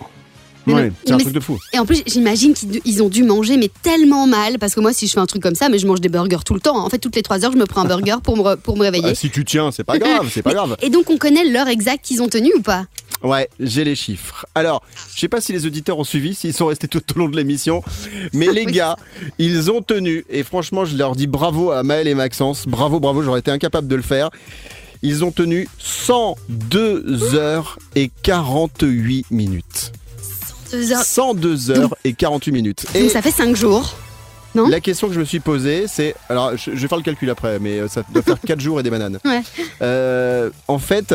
[0.67, 1.59] Ouais, c'est un mais truc de fou.
[1.73, 4.59] Et en plus, j'imagine qu'ils ils ont dû manger, mais tellement mal.
[4.59, 6.43] Parce que moi, si je fais un truc comme ça, mais je mange des burgers
[6.45, 6.77] tout le temps.
[6.85, 8.83] En fait, toutes les 3 heures, je me prends un burger pour me, pour me
[8.83, 9.09] réveiller.
[9.11, 10.77] Ah, si tu tiens, c'est pas grave, c'est pas grave.
[10.83, 12.87] Et donc, on connaît l'heure exacte qu'ils ont tenue ou pas?
[13.23, 14.45] Ouais, j'ai les chiffres.
[14.55, 14.83] Alors,
[15.15, 17.37] je sais pas si les auditeurs ont suivi, s'ils sont restés tout au long de
[17.37, 17.83] l'émission,
[18.35, 18.73] mais les Oui.
[18.73, 18.97] gars,
[19.39, 23.23] ils ont tenu, et franchement, je leur dis bravo à Maël et Maxence, bravo, bravo,
[23.23, 24.31] j'aurais été incapable de le faire.
[25.03, 29.93] Ils ont tenu 102 heures et 48 minutes.
[30.75, 31.03] Deux heures.
[31.05, 32.87] 102 heures et 48 minutes.
[32.95, 33.95] Et Donc, ça fait 5 jours.
[34.55, 34.69] Non?
[34.69, 36.15] la question que je me suis posée, c'est.
[36.29, 38.79] Alors, je, je vais faire le calcul après, mais euh, ça doit faire 4 jours
[38.79, 39.19] et des bananes.
[39.25, 39.43] Ouais.
[39.83, 41.15] Euh, en fait,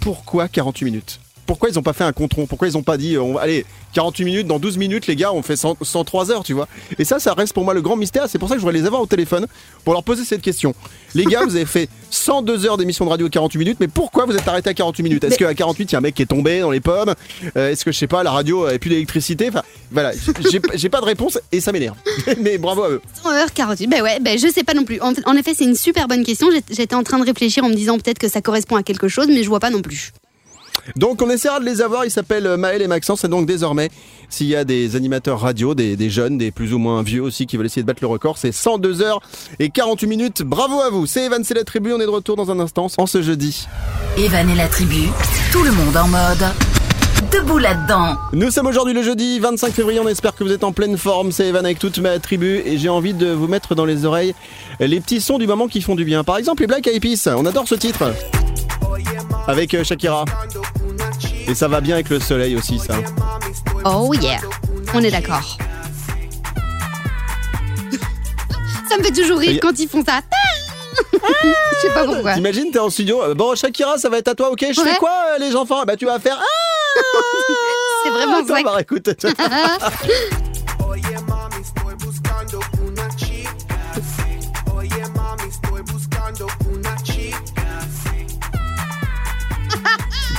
[0.00, 1.20] pourquoi 48 minutes?
[1.50, 2.46] Pourquoi ils n'ont pas fait un contron?
[2.46, 5.32] Pourquoi ils n'ont pas dit, euh, on allez, 48 minutes, dans 12 minutes, les gars,
[5.32, 6.68] on fait 100 103 heures, tu vois?
[6.96, 8.28] Et ça, ça reste pour moi le grand mystère.
[8.28, 9.48] C'est pour ça que je voudrais les avoir au téléphone
[9.84, 10.76] pour leur poser cette question.
[11.16, 14.36] Les gars, vous avez fait 102 heures d'émission de radio 48 minutes, mais pourquoi vous
[14.36, 15.24] êtes arrêté à 48 minutes?
[15.24, 17.14] Est-ce qu'à 48, il y a un mec qui est tombé dans les pommes?
[17.56, 19.48] Euh, Est-ce que, je sais pas, la radio avait plus d'électricité?
[19.48, 20.12] Enfin, voilà,
[20.76, 21.96] j'ai pas de réponse et ça m'énerve.
[22.38, 23.02] mais bravo à eux.
[23.24, 23.88] 100 heures 48.
[23.88, 25.00] Ben ouais, ben je sais pas non plus.
[25.00, 26.48] En, en effet, c'est une super bonne question.
[26.52, 29.08] J'étais- J'étais en train de réfléchir en me disant peut-être que ça correspond à quelque
[29.08, 30.12] chose, mais je vois pas non plus.
[30.96, 33.90] Donc on essaiera de les avoir, ils s'appellent euh, Maël et Maxence et donc désormais
[34.28, 37.46] s'il y a des animateurs radio, des, des jeunes, des plus ou moins vieux aussi
[37.46, 39.20] qui veulent essayer de battre le record, c'est 102 heures
[39.58, 42.36] et 48 minutes, bravo à vous, c'est Evan, c'est la tribu, on est de retour
[42.36, 43.66] dans un instant en ce jeudi.
[44.16, 45.08] Evan et la tribu,
[45.52, 46.44] tout le monde en mode.
[47.32, 48.16] Debout là-dedans.
[48.32, 51.32] Nous sommes aujourd'hui le jeudi 25 février, on espère que vous êtes en pleine forme,
[51.32, 54.34] c'est Evan avec toute ma tribu et j'ai envie de vous mettre dans les oreilles
[54.80, 56.24] les petits sons du moment qui font du bien.
[56.24, 58.12] Par exemple les Black Eyed Peas, on adore ce titre
[59.46, 60.24] avec euh, Shakira.
[61.48, 62.94] Et ça va bien avec le soleil aussi ça.
[63.84, 64.38] Oh yeah,
[64.94, 65.56] on est d'accord.
[68.88, 70.20] ça me fait toujours rire quand ils font ça.
[71.12, 72.34] Je sais pas pourquoi.
[72.34, 73.22] T'imagines, t'es en studio.
[73.22, 74.66] euh, Bon, Shakira, ça va être à toi, ok?
[74.72, 74.90] Je Ouais.
[74.92, 75.82] fais quoi, euh, les enfants?
[75.86, 76.38] Bah, tu vas faire.
[76.96, 77.18] Ah
[78.04, 78.62] C'est vraiment ça.
[78.64, 79.08] bah, écoute.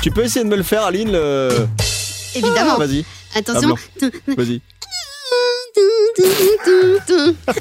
[0.02, 1.50] tu peux essayer de me le faire, Aline le...
[2.36, 2.74] Évidemment.
[2.76, 3.76] Ah, Vas-y, Attention.
[4.36, 4.62] vas-y.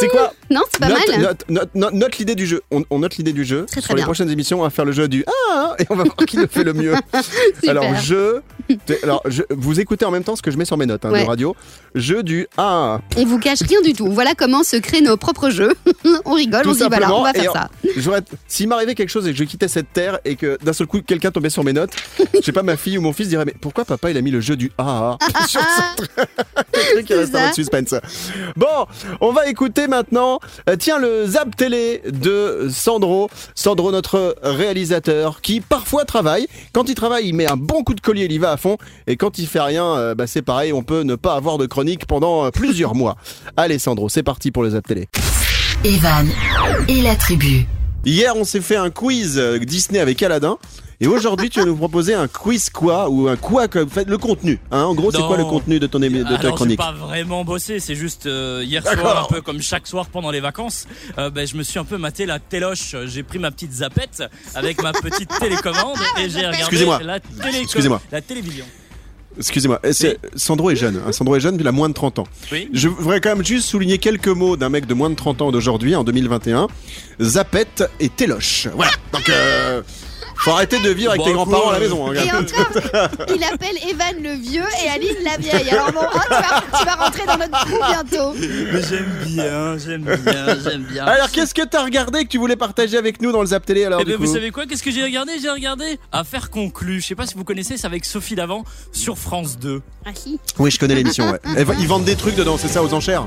[0.00, 1.20] C'est quoi Non, c'est pas note, mal.
[1.20, 2.62] note, note, note- note l'idée du jeu.
[2.70, 3.64] On, on note l'idée du jeu.
[3.66, 4.04] Très, très Sur les bien.
[4.04, 6.46] prochaines émissions, on va faire le jeu du Ah et on va voir qui le
[6.46, 6.94] fait le mieux.
[7.54, 7.70] Super.
[7.70, 8.42] Alors, jeu.
[9.02, 11.10] Alors, je, vous écoutez en même temps ce que je mets sur mes notes hein,
[11.10, 11.22] Ouais.
[11.22, 11.56] de radio.
[11.94, 13.00] Jeu du Ah.
[13.16, 14.10] On vous cache rien du tout.
[14.10, 15.72] Voilà comment se créent nos propres jeux.
[16.24, 17.20] on rigole, Tout on se dit voilà, simplement.
[17.20, 18.20] on va faire en- ça.
[18.48, 21.00] S'il m'arrivait quelque chose et que je quittais cette terre et que d'un seul coup
[21.00, 21.92] quelqu'un tombait sur mes notes,
[22.34, 24.30] je sais pas, ma fille ou mon fils dirait Mais pourquoi papa il a mis
[24.30, 27.06] le jeu du ah ah sur ce truc?
[27.06, 27.94] Qui reste mode suspense.
[28.56, 28.86] Bon,
[29.20, 30.33] on va écouter maintenant,
[30.68, 33.28] euh, tiens, le Zap Télé de Sandro.
[33.54, 36.46] Sandro, notre réalisateur, qui parfois travaille.
[36.72, 38.76] Quand il travaille, il met un bon coup de collier, il y va à fond.
[39.06, 41.66] Et quand il fait rien, euh, bah, c'est pareil, on peut ne pas avoir de
[41.66, 43.16] chronique pendant euh, plusieurs mois.
[43.56, 45.08] Allez, Sandro, c'est parti pour le Zap Télé.
[45.84, 46.28] Evan
[46.88, 47.66] et la tribu.
[48.04, 50.58] Hier, on s'est fait un quiz Disney avec Aladdin.
[51.00, 54.16] Et aujourd'hui, tu vas nous proposer un quiz quoi ou un quoi que fait le
[54.16, 54.58] contenu.
[54.70, 56.78] Hein en gros, c'est quoi le contenu de ton émi- de ta Alors, j'ai chronique
[56.78, 59.00] pas vraiment bossé, c'est juste euh, hier D'accord.
[59.02, 60.86] soir, un peu comme chaque soir pendant les vacances,
[61.18, 62.94] euh, ben, je me suis un peu maté la téloche.
[63.06, 64.22] J'ai pris ma petite zapette
[64.54, 67.00] avec ma petite télécommande et j'ai regardé Excusez-moi.
[67.02, 67.18] la,
[67.60, 68.00] Excusez-moi.
[68.12, 68.64] la télévision.
[69.36, 71.02] Excusez-moi, c'est- Sandro est jeune.
[71.04, 71.10] hein.
[71.10, 72.26] Sandro est jeune, il a moins de 30 ans.
[72.52, 72.68] Oui.
[72.72, 75.50] Je voudrais quand même juste souligner quelques mots d'un mec de moins de 30 ans
[75.50, 76.68] d'aujourd'hui, en 2021.
[77.20, 78.68] Zapette et Téloche.
[78.76, 78.92] Voilà.
[79.12, 79.82] Donc, euh,
[80.36, 82.06] faut arrêter de vivre avec Bon, tes grands-parents à la maison.
[82.06, 82.38] hein, Et gars.
[82.40, 85.70] encore, il appelle Evan le vieux et Aline la vieille.
[85.70, 88.34] Alors bon, hein, tu, vas, tu vas rentrer dans notre trou bientôt.
[88.34, 91.04] Mais j'aime bien, j'aime bien, j'aime bien.
[91.06, 93.84] Alors, qu'est-ce que t'as regardé que tu voulais partager avec nous dans le Zap Télé
[93.84, 94.66] alors Eh du ben, coup vous savez quoi?
[94.66, 95.32] Qu'est-ce que j'ai regardé?
[95.40, 97.00] J'ai regardé Affaire conclue.
[97.00, 99.80] Je sais pas si vous connaissez, c'est avec Sophie Davant sur France 2.
[100.04, 100.38] Ah si.
[100.58, 101.30] Oui, je connais l'émission.
[101.30, 101.38] Ouais.
[101.78, 103.26] Ils vendent des trucs dedans, c'est ça, aux enchères?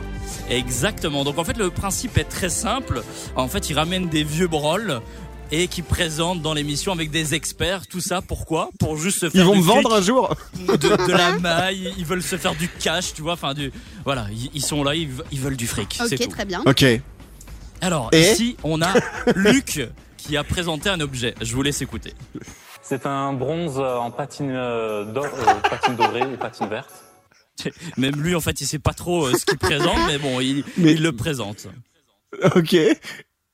[0.49, 1.23] Exactement.
[1.23, 3.01] Donc en fait, le principe est très simple.
[3.35, 5.01] En fait, ils ramènent des vieux brols
[5.51, 7.87] et qui présentent dans l'émission avec des experts.
[7.87, 8.69] Tout ça, pourquoi?
[8.79, 10.35] Pour juste se faire Ils vont du me vendre un jour
[10.67, 11.93] de, de la maille.
[11.97, 13.33] Ils veulent se faire du cash, tu vois.
[13.33, 13.71] Enfin, du
[14.03, 14.27] voilà.
[14.31, 15.97] Ils, ils sont là, ils, ve- ils veulent du fric.
[16.01, 16.27] Ok, tout.
[16.29, 16.61] très bien.
[16.65, 16.85] Ok.
[17.81, 18.93] Alors Et ici, on a
[19.35, 21.35] Luc qui a présenté un objet.
[21.41, 22.13] Je vous laisse écouter.
[22.81, 26.91] C'est un bronze en patine euh, d'or, euh, patine dorée et patine verte.
[27.97, 30.63] Même lui, en fait, il sait pas trop euh, ce qu'il présente, mais bon, il,
[30.77, 31.67] Mais- il le présente.
[32.55, 32.75] Ok.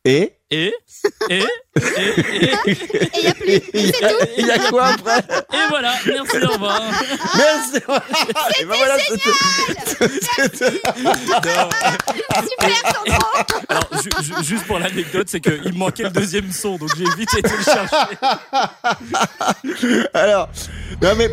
[0.05, 0.73] Et Et,
[1.29, 2.53] et, et, et,
[3.15, 3.61] il y a plus.
[3.73, 5.93] Il y, a- il y a quoi après et voilà.
[6.05, 6.81] Merci, au revoir.
[7.35, 7.77] Merci
[8.59, 10.09] Et ben voilà, c'était-
[12.43, 13.27] Super, Sandro.
[13.69, 17.05] Alors, ju- ju- juste pour l'anecdote, c'est qu'il me manquait le deuxième son, donc j'ai
[17.17, 17.97] vite été le chercher.
[20.13, 20.49] Alors,
[21.01, 21.29] non mais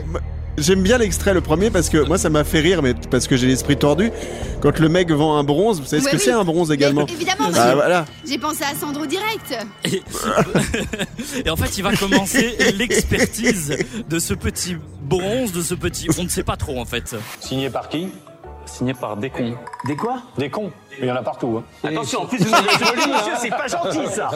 [0.58, 3.36] j'aime bien l'extrait le premier parce que moi ça m'a fait rire, mais parce que
[3.36, 4.10] j'ai l'esprit tordu.
[4.60, 6.22] Quand le mec vend un bronze, vous savez ce que oui.
[6.22, 8.04] c'est un bronze également Mais évidemment, Ah j'ai- voilà.
[8.26, 9.56] j'ai pensé à Sandro direct.
[9.84, 10.02] Et,
[11.46, 13.76] et en fait, il va commencer l'expertise
[14.08, 16.08] de ce petit bronze, de ce petit.
[16.18, 17.16] On ne sait pas trop en fait.
[17.40, 18.08] Signé par qui?
[18.66, 19.54] Signé par des cons.
[19.86, 20.22] Des quoi?
[20.38, 20.70] Des cons.
[20.98, 21.59] Il y en a partout.
[21.59, 21.88] Hein.
[21.88, 24.31] Attention, en plus vous avez joli, monsieur, c'est pas gentil ça.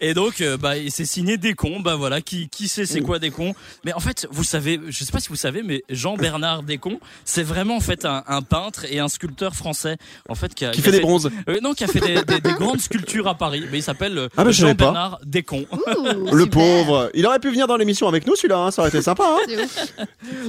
[0.00, 1.80] Et donc, euh, bah, c'est signé des cons.
[1.80, 5.04] Bah voilà, qui, qui sait c'est quoi des cons Mais en fait, vous savez, je
[5.04, 8.84] sais pas si vous savez, mais Jean-Bernard Descons, c'est vraiment en fait un, un peintre
[8.90, 9.96] et un sculpteur français,
[10.28, 11.30] en fait, qui, a, Qui a fait des bronzes.
[11.48, 13.64] Euh, non, qui a fait des, des- des grandes sculptures à Paris.
[13.70, 14.50] Mais il s'appelle euh, Ah bah.
[14.52, 15.66] Jean-Bernard Descons.
[15.72, 17.10] Ouh, Le pauvre.
[17.14, 19.24] Il aurait pu venir dans l'émission avec nous celui-là, hein, ça aurait été sympa.
[19.26, 19.52] Hein.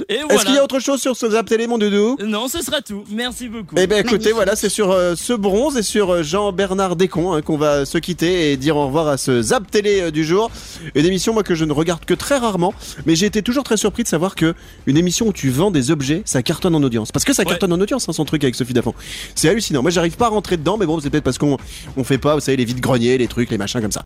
[0.08, 0.44] Est-ce voilà.
[0.44, 2.16] qu'il y a autre chose sur ce Zap Télé, mon doudou?
[2.24, 3.04] Non, ce sera tout.
[3.10, 3.74] Merci beaucoup.
[3.76, 4.34] Eh ben écoutez, Magnifique.
[4.34, 7.98] voilà, c'est sur euh, ce bronze et sur euh, Jean-Bernard Descons hein, qu'on va se
[7.98, 10.50] quitter et dire au revoir à ce Zap Télé euh, du jour.
[10.94, 12.74] Une émission moi que je ne regarde que très rarement,
[13.06, 14.54] mais j'ai été toujours très surpris de savoir que
[14.86, 17.12] une émission où tu vends des objets, ça cartonne en audience.
[17.12, 17.48] Parce que ça Ouais.
[17.48, 18.94] cartonne en audience, hein, son truc avec Sophie Dafont.
[19.34, 19.82] C'est hallucinant.
[19.82, 21.56] Moi, j'arrive pas à rentrer dedans, mais bon, c'est peut-être parce qu'on
[21.96, 24.02] on fait pas, vous savez, les vides greniers, les trucs, les machins comme ça.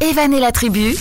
[0.00, 0.94] Evan et la tribu,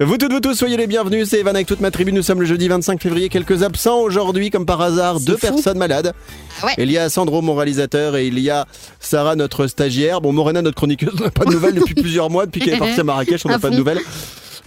[0.00, 1.28] Vous toutes, vous tous, soyez les bienvenus.
[1.28, 2.12] C'est Evan avec toute ma tribu.
[2.12, 3.28] Nous sommes le jeudi 25 février.
[3.28, 5.40] Quelques absents aujourd'hui, comme par hasard, deux fou.
[5.48, 6.14] personnes malades.
[6.62, 6.72] Ah ouais.
[6.78, 8.66] Il y a Sandro, mon réalisateur, et il y a
[9.00, 10.22] Sarah, notre stagiaire.
[10.22, 12.46] Bon, Morena, notre chroniqueuse, on n'a pas de nouvelles depuis plusieurs mois.
[12.46, 14.00] Depuis qu'elle est partie à Marrakech, on n'a pas de nouvelles.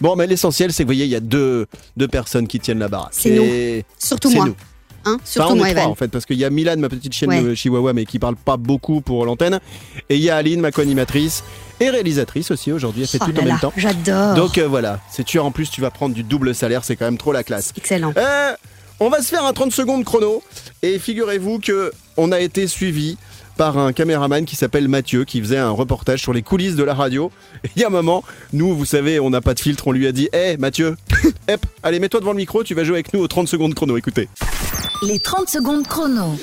[0.00, 2.78] Bon, mais l'essentiel, c'est que vous voyez, il y a deux, deux personnes qui tiennent
[2.78, 3.08] la baraque.
[3.12, 4.46] C'est Et Surtout moi.
[4.46, 4.54] nous.
[5.24, 7.42] Surtout on est trois en fait, parce qu'il y a Milan, ma petite chienne Ouais.
[7.42, 9.60] de Chihuahua, mais qui parle pas beaucoup pour l'antenne.
[10.08, 11.44] Et il y a Aline, ma co-animatrice
[11.80, 13.02] et réalisatrice aussi aujourd'hui.
[13.02, 13.72] Elle fait Oh tout en même là, temps.
[13.76, 14.34] J'adore.
[14.34, 17.04] Donc euh, voilà, c'est tu en plus tu vas prendre du double salaire, c'est quand
[17.04, 17.72] même trop la classe.
[17.76, 18.12] Excellent.
[18.16, 18.52] Euh,
[19.00, 20.42] on va se faire un 30 secondes chrono
[20.82, 23.18] et figurez-vous que on a été suivi
[23.58, 26.92] par un caméraman qui s'appelle Mathieu qui faisait un reportage sur les coulisses de la
[26.94, 27.30] radio.
[27.64, 29.92] Et il y a un moment, nous vous savez, on n'a pas de filtre, on
[29.92, 30.96] lui a dit "Hé Mathieu,
[31.48, 33.96] hep, allez mets-toi devant le micro, tu vas jouer avec nous aux 30 secondes chrono."
[33.96, 34.28] Écoutez.
[35.02, 36.36] Les 30 secondes chrono.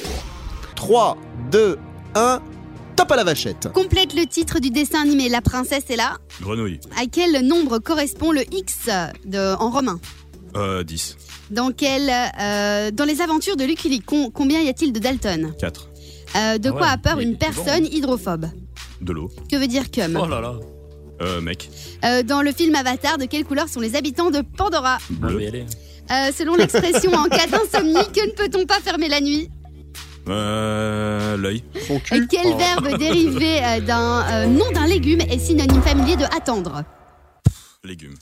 [0.76, 1.18] 3
[1.52, 1.78] 2
[2.16, 2.42] 1
[2.96, 3.70] Top à la vachette.
[3.74, 6.18] Complète le titre du dessin animé La princesse est là.
[6.42, 6.80] Grenouille.
[6.96, 8.88] À quel nombre correspond le X
[9.26, 10.00] de, en romain
[10.56, 11.18] Euh, 10.
[11.50, 15.90] dans, quel, euh, dans les aventures de Lucky Luke, combien y a-t-il de Dalton 4.
[16.36, 18.46] Euh, De Ah quoi ouais, a peur il- une est personne hydrophobe
[19.02, 19.32] De l'eau.
[19.52, 20.54] Que veut dire cum Oh là là.
[21.24, 21.70] Euh, mec.
[22.06, 25.40] Euh, Dans le film Avatar, de quelle couleur sont les habitants de Pandora Ah, Bleu.
[26.12, 29.50] Euh, Selon l'expression en cas d'insomnie, que ne peut-on pas fermer la nuit
[30.30, 31.64] Euh, l'œil.
[31.88, 32.28] Son cul.
[32.30, 32.58] Quel Oh.
[32.58, 36.84] verbe dérivé euh, d'un euh, nom d'un légume est synonyme familier de attendre.
[37.84, 38.16] Légume.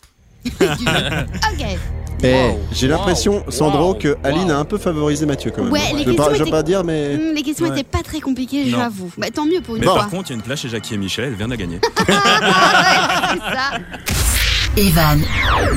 [0.59, 1.65] Ok.
[2.23, 2.59] Eh, Wow.
[2.71, 3.51] j'ai l'impression, Wow.
[3.51, 3.93] Sandro, Wow.
[3.95, 4.51] que Aline Wow.
[4.51, 5.71] a un peu favorisé Mathieu quand même.
[5.71, 7.17] Ouais, les je veux pas, questions je veux étaient- pas dire, mais.
[7.17, 7.71] Hmm, les questions Ouais.
[7.79, 8.77] étaient pas très compliquées, Non.
[8.79, 9.11] j'avoue.
[9.17, 9.95] Bah, tant mieux pour une Mais fois.
[9.97, 11.57] par contre, il y a une place chez Jackie et Michel, elle vient de la
[11.57, 11.79] gagner.
[11.97, 13.71] C'est ça.
[14.77, 15.21] Evan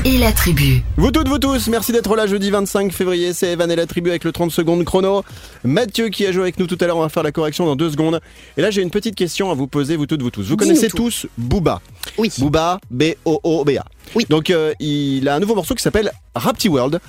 [0.05, 0.81] et la tribu.
[0.95, 3.33] Vous toutes, vous tous, merci d'être là jeudi 25 février.
[3.33, 5.23] C'est Evan et la tribu avec le 30 secondes chrono.
[5.65, 7.75] Mathieu qui a joué avec nous tout à l'heure, on va faire la correction dans
[7.75, 8.21] deux secondes.
[8.55, 10.43] Et là, j'ai une petite question à vous poser, vous toutes, vous tous.
[10.43, 10.97] Vous Dis-nous connaissez tout.
[10.97, 11.81] tous Booba?
[12.17, 12.31] Oui.
[12.37, 13.83] Booba, B-O-O-B-A.
[14.15, 14.25] Oui.
[14.29, 17.01] Donc, euh, il a un nouveau morceau qui s'appelle Rapti World.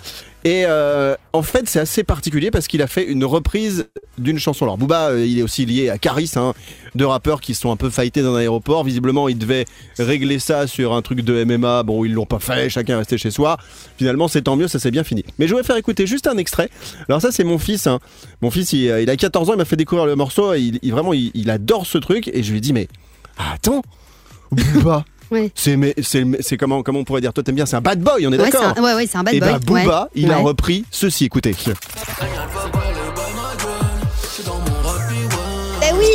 [0.46, 4.64] Et euh, en fait, c'est assez particulier parce qu'il a fait une reprise d'une chanson.
[4.64, 6.54] Alors Booba, euh, il est aussi lié à Caris, hein,
[6.94, 8.84] deux rappeurs qui sont un peu fightés dans un aéroport.
[8.84, 9.64] Visiblement, ils devaient
[9.98, 11.82] régler ça sur un truc de MMA.
[11.82, 13.56] Bon, ils l'ont pas fait, chacun est resté chez soi.
[13.98, 15.24] Finalement, c'est tant mieux, ça s'est bien fini.
[15.40, 16.70] Mais je voulais faire écouter juste un extrait.
[17.08, 17.88] Alors ça, c'est mon fils.
[17.88, 17.98] hein.
[18.40, 20.54] Mon fils, il, il a 14 ans, il m'a fait découvrir le morceau.
[20.54, 21.10] Et il, vraiment,
[21.48, 22.30] adore ce truc.
[22.32, 22.86] Et je lui ai dit, mais
[23.36, 23.82] attends,
[24.52, 25.04] Booba.
[25.30, 25.50] Ouais.
[25.56, 28.38] C'est comment comment on pourrait dire toi t'aimes bien c'est un bad boy on est
[28.38, 29.48] Ouais, d'accord ouais, c'est un bad et boy.
[29.50, 31.54] bah Booba il a repris ceci écoutez
[35.82, 36.06] Eh oui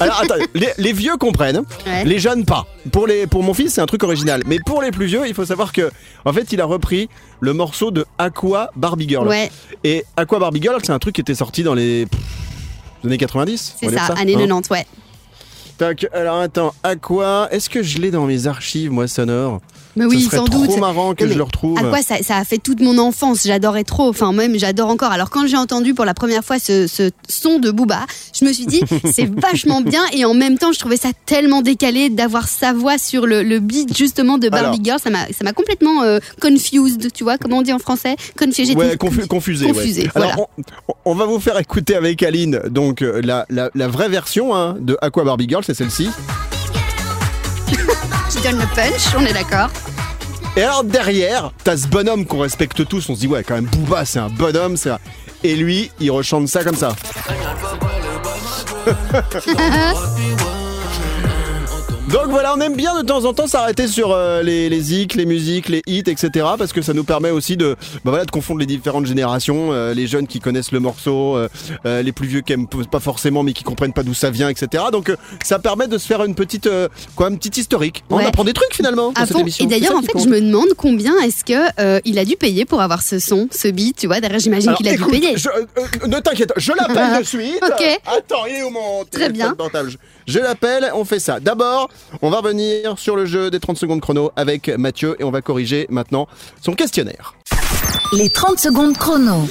[0.00, 2.04] Alors attends, les, les vieux comprennent, Ouais.
[2.04, 2.66] les jeunes pas.
[2.92, 5.34] Pour les pour mon fils, c'est un truc original, mais pour les plus vieux, il
[5.34, 5.90] faut savoir que
[6.24, 7.08] en fait, il a repris
[7.40, 9.28] le morceau de Aqua Barbie Girl.
[9.28, 9.50] Ouais,
[9.84, 12.20] Et Aqua Barbie Girl, c'est un truc qui était sorti dans les pff,
[13.04, 13.74] années 90.
[13.74, 14.86] on c'est dire ça, années hein 90, ouais.
[15.76, 19.60] Tac, alors attends, Aqua, est-ce que je l'ai dans mes archives moi sonores
[19.96, 20.78] Mais oui, sans trop doute.
[20.78, 21.78] marrant que je le retrouve.
[21.78, 23.42] À quoi ça, ça a fait toute mon enfance?
[23.44, 24.08] J'adorais trop.
[24.08, 25.12] Enfin, même, j'adore encore.
[25.12, 28.00] Alors, quand j'ai entendu pour la première fois ce, ce son de Booba,
[28.38, 28.80] je me suis dit,
[29.12, 30.02] c'est vachement bien.
[30.12, 33.58] Et en même temps, je trouvais ça tellement décalé d'avoir sa voix sur le, le
[33.60, 34.84] beat, justement, de Barbie Alors.
[34.84, 34.98] Girl.
[35.00, 38.16] Ça m'a, complètement euh, confused, tu vois, comment on dit en français?
[38.38, 38.66] Confused.
[38.66, 39.66] j'étais- Ouais, confu- confusé.
[39.66, 39.72] ouais.
[39.72, 40.48] Confusé, Alors,
[40.88, 44.54] on, on va vous faire écouter avec Aline donc euh, la, la, la vraie version
[44.54, 46.08] hein, de Aqua Barbie Girl, c'est celle-ci.
[48.44, 49.70] Donne le punch, on est d'accord.
[50.54, 53.64] Et alors derrière, t'as ce bonhomme qu'on respecte tous, on se dit ouais quand même
[53.64, 54.98] Booba c'est un bonhomme, c'est un...
[55.42, 56.94] Et lui, il rechante ça comme ça.
[62.14, 65.16] Donc voilà, on aime bien de temps en temps s'arrêter sur euh, les, les zik,
[65.16, 66.46] les musiques, les hits, etc.
[66.56, 67.74] Parce que ça nous permet aussi de,
[68.04, 72.02] bah voilà, de confondre les différentes générations, euh, les jeunes qui connaissent le morceau, euh,
[72.02, 74.84] les plus vieux qui aiment pas forcément mais qui comprennent pas d'où ça vient, etc.
[74.92, 76.68] Donc ça permet de se faire une petite,
[77.16, 78.04] quoi, une petite historique.
[78.10, 79.40] On apprend des trucs finalement dans À cette fond.
[79.40, 79.64] émission.
[79.64, 82.80] Et d'ailleurs, en fait, je me demande combien est-ce que il a dû payer pour
[82.80, 84.20] avoir ce son, ce beat, tu vois.
[84.20, 85.36] Derrière, j'imagine qu'il a écoute, dû payer.
[85.36, 87.58] je- ne t'inquiète, je l'appelle de suite.
[87.60, 88.00] Ok.
[88.06, 89.56] Attends, il est où mon Très bien.
[90.26, 91.40] Je l'appelle, on fait ça.
[91.40, 91.90] D'abord,
[92.22, 95.42] on va revenir sur le jeu des 30 secondes chrono avec Mathieu et on va
[95.42, 96.26] corriger maintenant
[96.60, 97.34] son questionnaire.
[98.12, 99.46] Les 30 secondes chrono.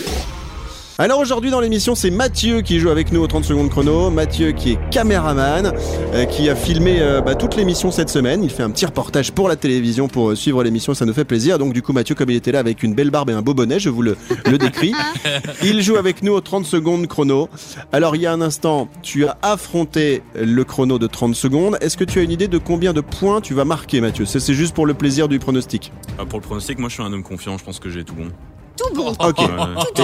[1.04, 4.10] Alors aujourd'hui dans l'émission, c'est Mathieu qui joue avec nous aux 30 secondes chrono.
[4.10, 5.74] Mathieu qui est caméraman,
[6.14, 8.42] euh, qui a filmé euh, bah, toute l'émission cette semaine.
[8.42, 11.26] Il fait un petit reportage pour la télévision pour euh, suivre l'émission, ça nous fait
[11.26, 11.60] plaisir.
[11.60, 13.54] Donc du coup Mathieu, comme il était là avec une belle barbe et un beau
[13.54, 14.16] bonnet, je vous le,
[14.50, 14.94] le décris.
[15.62, 17.50] Il joue avec nous aux 30 secondes chrono.
[17.92, 21.78] Alors il y a un instant, tu as affronté le chrono de 30 secondes.
[21.82, 24.26] Est-ce que tu as une idée de combien de points tu vas marquer Mathieu?
[24.26, 25.92] C'est c'est juste pour le plaisir du pronostic.
[26.18, 28.16] Ah, pour le pronostic, moi je suis un homme confiant, je pense que j'ai tout
[28.16, 28.30] bon.
[28.78, 29.10] Tout bon.
[29.20, 29.40] Ok.
[29.40, 29.46] Ouais.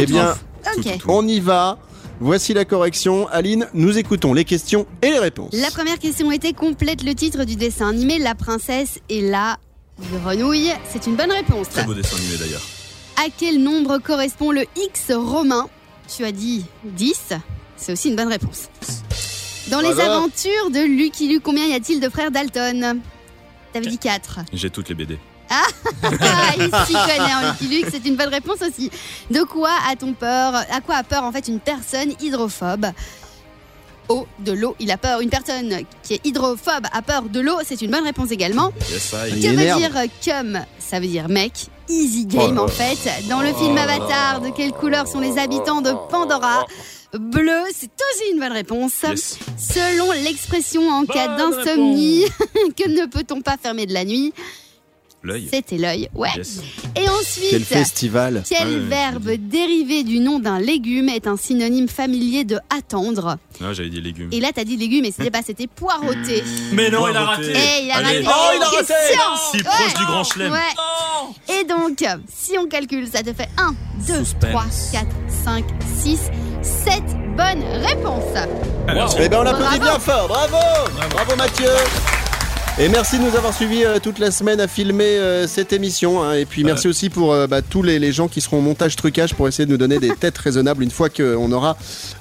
[0.02, 0.36] Eh bien, Tout, Ok.
[0.36, 0.49] tout,
[1.08, 1.78] On y va.
[2.19, 3.28] Voici la correction.
[3.30, 5.54] Aline, nous écoutons les questions et les réponses.
[5.54, 9.58] La première question était complète le titre du dessin animé La princesse et la
[10.12, 10.72] grenouille.
[10.91, 11.69] C'est une bonne réponse.
[11.69, 12.62] Très beau dessin animé d'ailleurs.
[13.15, 15.69] À quel nombre correspond le X romain?
[16.13, 17.34] Tu as dit 10.
[17.78, 18.69] C'est aussi une bonne réponse.
[19.69, 23.00] Dans les aventures de Lucky Luke, combien y a-t-il de frères Dalton?
[23.72, 24.39] T'avais dit 4.
[24.52, 25.19] J'ai toutes les BD.
[25.50, 25.66] Ah,
[26.58, 28.92] il s'y connaît en Lucky Luke, c'est une bonne réponse aussi.
[29.32, 32.88] De quoi a-t-on peur À quoi a peur en fait une personne hydrophobe?
[34.10, 35.22] Eau, de l'eau, il a peur.
[35.22, 38.72] Une personne qui est hydrophobe a peur de l'eau, c'est une bonne réponse également.
[38.90, 39.80] Yes, Que veut énerve.
[39.80, 39.92] dire
[40.24, 40.60] cum?
[40.80, 41.54] Ça veut dire mec.
[41.88, 43.28] Easy game Oh là en fait.
[43.28, 46.66] Dans le film Avatar, de quelle couleur sont les habitants de Pandora?
[47.14, 48.94] Bleu, c'est aussi une bonne réponse.
[49.04, 49.38] Yes.
[49.58, 52.26] Selon l'expression en cas d'insomnie,
[52.78, 54.34] que ne peut-on pas fermer de la nuit?
[55.21, 55.49] L'œil.
[55.51, 56.10] C'était l'œil.
[56.15, 56.29] Ouais.
[56.38, 56.62] Yes.
[56.95, 58.43] Et ensuite, Quel festival.
[58.47, 63.38] quel Ouais, ouais, verbe dérivé du nom d'un légume est un synonyme familier de attendre?
[63.62, 64.29] Ah, j'avais dit légumes.
[64.32, 66.41] Et là, t'as dit légume, mais c'était pas, c'était poireauter.
[66.71, 67.53] Mais non, il a Poireauté.
[67.53, 67.60] raté.
[67.79, 68.25] Eh, il a Allez.
[68.25, 68.93] raté Oh, il a raté.
[69.51, 70.51] Si proche du grand chelem.
[70.53, 71.53] Ouais.
[71.60, 73.73] Et donc, si on calcule, ça te fait 1,
[74.08, 74.51] 2, Suspense.
[74.51, 75.05] 3, 4,
[75.43, 75.65] 5,
[76.01, 76.19] 6,
[76.62, 77.03] 7
[77.36, 78.23] bonnes réponses.
[78.88, 79.15] Wow.
[79.19, 79.84] Eh ben on applaudit Bravo.
[79.84, 80.27] bien fort.
[80.29, 80.58] Bravo.
[81.12, 81.67] Bravo Mathieu.
[82.82, 86.24] Et merci de nous avoir suivis euh, toute la semaine à filmer euh, cette émission.
[86.24, 86.36] hein.
[86.36, 88.96] Et puis merci aussi pour euh, bah, tous les, les gens qui seront au montage
[88.96, 91.76] trucage pour essayer de nous donner des têtes raisonnables une fois qu'on aura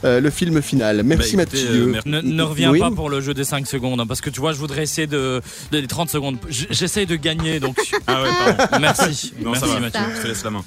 [0.04, 1.04] euh, le film final.
[1.04, 1.80] Merci Bah, écoutez, Mathieu.
[1.82, 2.08] euh, merci.
[2.08, 2.80] Ne, ne reviens Oui.
[2.80, 5.06] pas pour le jeu des 5 secondes, hein, parce que tu vois, je voudrais essayer
[5.06, 5.40] de.
[5.70, 6.38] de- des 30 secondes.
[6.48, 7.76] J- J'essaye de gagner, donc.
[8.08, 8.76] Ah ouais, pardon.
[8.80, 9.32] Merci.
[9.40, 9.80] Non, Merci ça va.
[9.80, 10.00] Mathieu.
[10.16, 10.64] Je te laisse la main.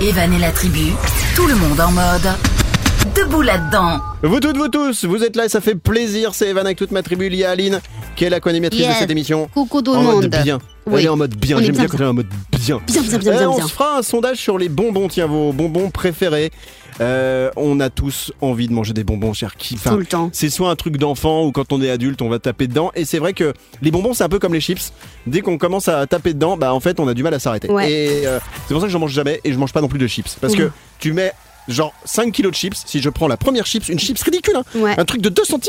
[0.00, 0.92] Evan et la tribu,
[1.34, 2.28] tout le monde en mode.
[3.16, 4.00] Debout là-dedans.
[4.22, 6.34] Vous toutes, vous tous, vous êtes là et ça fait plaisir.
[6.34, 7.26] C'est Evan avec toute ma tribu.
[7.26, 7.80] Il y a Aline
[8.18, 9.48] qui est la co-animatrice de cette émission.
[9.54, 10.42] Coucou tout le En mode monde.
[10.42, 10.58] bien.
[10.86, 10.94] Oui.
[11.00, 11.56] Elle est en mode bien.
[11.56, 12.80] On est J'aime bien, quand elle est en mode bien.
[12.86, 13.66] Bien, bien, bien, bien, on bien.
[13.66, 16.50] se fera un sondage sur les bonbons, tiens, vos bonbons préférés.
[17.00, 19.74] Euh, on a tous envie de manger des bonbons, cher qui.
[19.76, 20.30] enfin, Tout le temps.
[20.32, 22.90] C'est soit un truc d'enfant ou quand on est adulte, on va taper dedans.
[22.96, 23.52] Et c'est vrai que
[23.82, 24.92] les bonbons, c'est un peu comme les chips.
[25.28, 27.70] Dès qu'on commence à taper dedans, bah en fait, on a du mal à s'arrêter.
[27.70, 27.88] Ouais.
[27.92, 30.00] Et euh, c'est pour ça que j'en mange jamais et je mange pas non plus
[30.00, 30.36] de chips.
[30.40, 31.32] Parce que tu mets
[31.68, 32.82] genre 5 kilos de chips.
[32.84, 34.94] Si je prends la première chips, une chips ridicule, hein, Ouais.
[34.98, 35.60] un truc de 2 cm.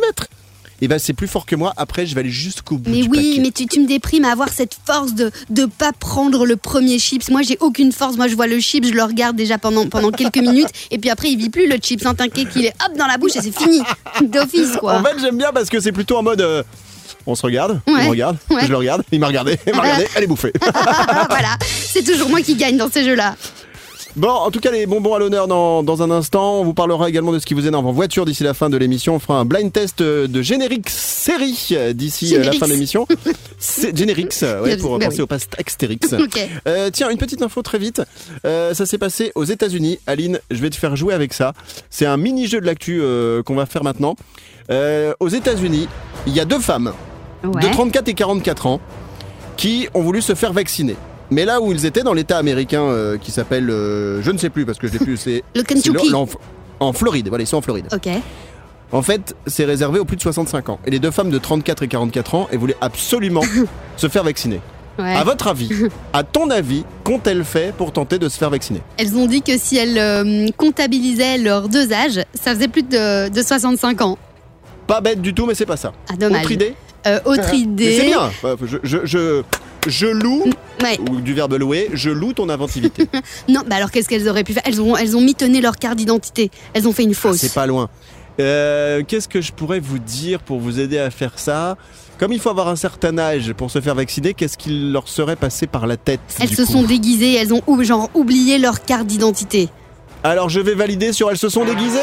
[0.82, 1.74] Et ben c'est plus fort que moi.
[1.78, 2.89] Après, je vais aller jusqu'au bout.
[2.89, 3.42] Mais du oui, paquet.
[3.42, 7.00] mais tu, tu me déprimes à avoir cette force de de pas prendre le premier
[7.00, 7.30] chips.
[7.30, 8.15] Moi, j'ai aucune force.
[8.18, 11.10] Moi, je vois le chips, je le regarde déjà pendant pendant quelques minutes, et puis
[11.10, 12.06] après, il vit plus le chips.
[12.06, 13.82] Hein, T'inquiète qu'il est hop dans la bouche et c'est fini
[14.22, 15.00] d'office quoi.
[15.00, 16.42] En fait, j'aime bien parce que c'est plutôt en mode.
[16.42, 16.63] euh,
[17.26, 17.94] on se regarde, Ouais.
[18.00, 18.62] on me regarde, Ouais.
[18.65, 20.54] je le regarde, il m'a regardé, il m'a regardé, elle est bouffée.
[21.30, 21.58] voilà,
[21.92, 23.36] c'est toujours moi qui gagne dans ces jeux-là.
[24.15, 26.60] Bon, en tout cas, les bonbons à l'honneur dans, dans un instant.
[26.60, 28.76] On vous parlera également de ce qui vous énerve en voiture d'ici la fin de
[28.76, 29.15] l'émission.
[29.15, 32.74] On fera un blind test euh, de générique série euh, d'ici euh, la fin de
[32.74, 33.08] l'émission.
[33.60, 35.24] C'est Générix, euh, ouais, pour Bah penser oui.
[35.24, 35.56] au past.
[36.67, 38.02] Euh, tiens, une petite info très vite.
[38.45, 40.00] Euh, ça s'est passé aux États-Unis.
[40.08, 41.54] Aline, je vais te faire jouer avec ça.
[41.89, 44.15] C'est un mini-jeu de l'actu euh, qu'on va faire maintenant.
[45.19, 45.88] Aux États-Unis,
[46.28, 46.93] il y a deux femmes
[47.43, 47.62] Ouais.
[47.62, 48.82] de 34 et 44 ans
[49.56, 50.95] qui ont voulu se faire vacciner.
[51.32, 54.50] Mais là où ils étaient, dans l'État américain euh, qui s'appelle, euh, je ne sais
[54.50, 56.12] plus parce que je l'ai plus, c'est Le Kentucky.
[56.80, 57.28] en Floride.
[57.30, 57.88] Voilà, ils sont en Floride.
[57.94, 58.10] Ok.
[58.92, 60.80] En fait, c'est réservé aux plus de 65 ans.
[60.86, 63.44] Et les deux femmes de 34 et 44 ans, elles voulaient absolument
[63.98, 64.60] se faire vacciner.
[64.98, 65.15] Ouais.
[65.15, 65.70] À votre avis,
[66.13, 68.82] à ton avis, qu'ont-elles fait pour tenter de se faire vacciner?
[68.98, 73.30] Elles ont dit que si elles euh, comptabilisaient leurs deux âges, ça faisait plus de,
[73.30, 74.18] de 65 ans.
[74.88, 75.94] Pas bête du tout, mais c'est pas ça.
[76.12, 76.42] Ah, dommage.
[76.42, 76.74] Autre idée?
[77.08, 77.98] Euh, autre idée.
[77.98, 78.32] c'est bien.
[78.65, 79.44] Je, je, je,
[79.88, 80.46] je loue,
[80.84, 80.98] Ouais.
[81.10, 83.08] ou du verbe louer, je loue ton inventivité.
[83.50, 84.63] Non, bah alors qu'est-ce qu'elles auraient pu faire?
[84.65, 86.52] Elles ont, elles ont mitonné leur carte d'identité.
[86.74, 87.38] Elles ont fait une fausse.
[87.38, 87.89] C'est pas loin.
[88.39, 91.76] Euh, Qu'est-ce que je pourrais vous dire pour vous aider à faire ça?
[92.18, 95.36] Comme il faut avoir un certain âge pour se faire vacciner, qu'est-ce qu'il leur serait
[95.36, 96.72] passé par la tête Elles se coup?
[96.74, 99.70] sont déguisées, elles ont ou- genre oublié leur carte d'identité.
[100.24, 102.00] Alors je vais valider sur elles se sont déguisées.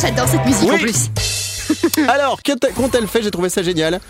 [0.00, 1.10] J'adore cette musique en plus.
[2.08, 3.22] Alors qu'ont- qu'ont-elles fait?
[3.22, 4.00] J'ai trouvé ça génial.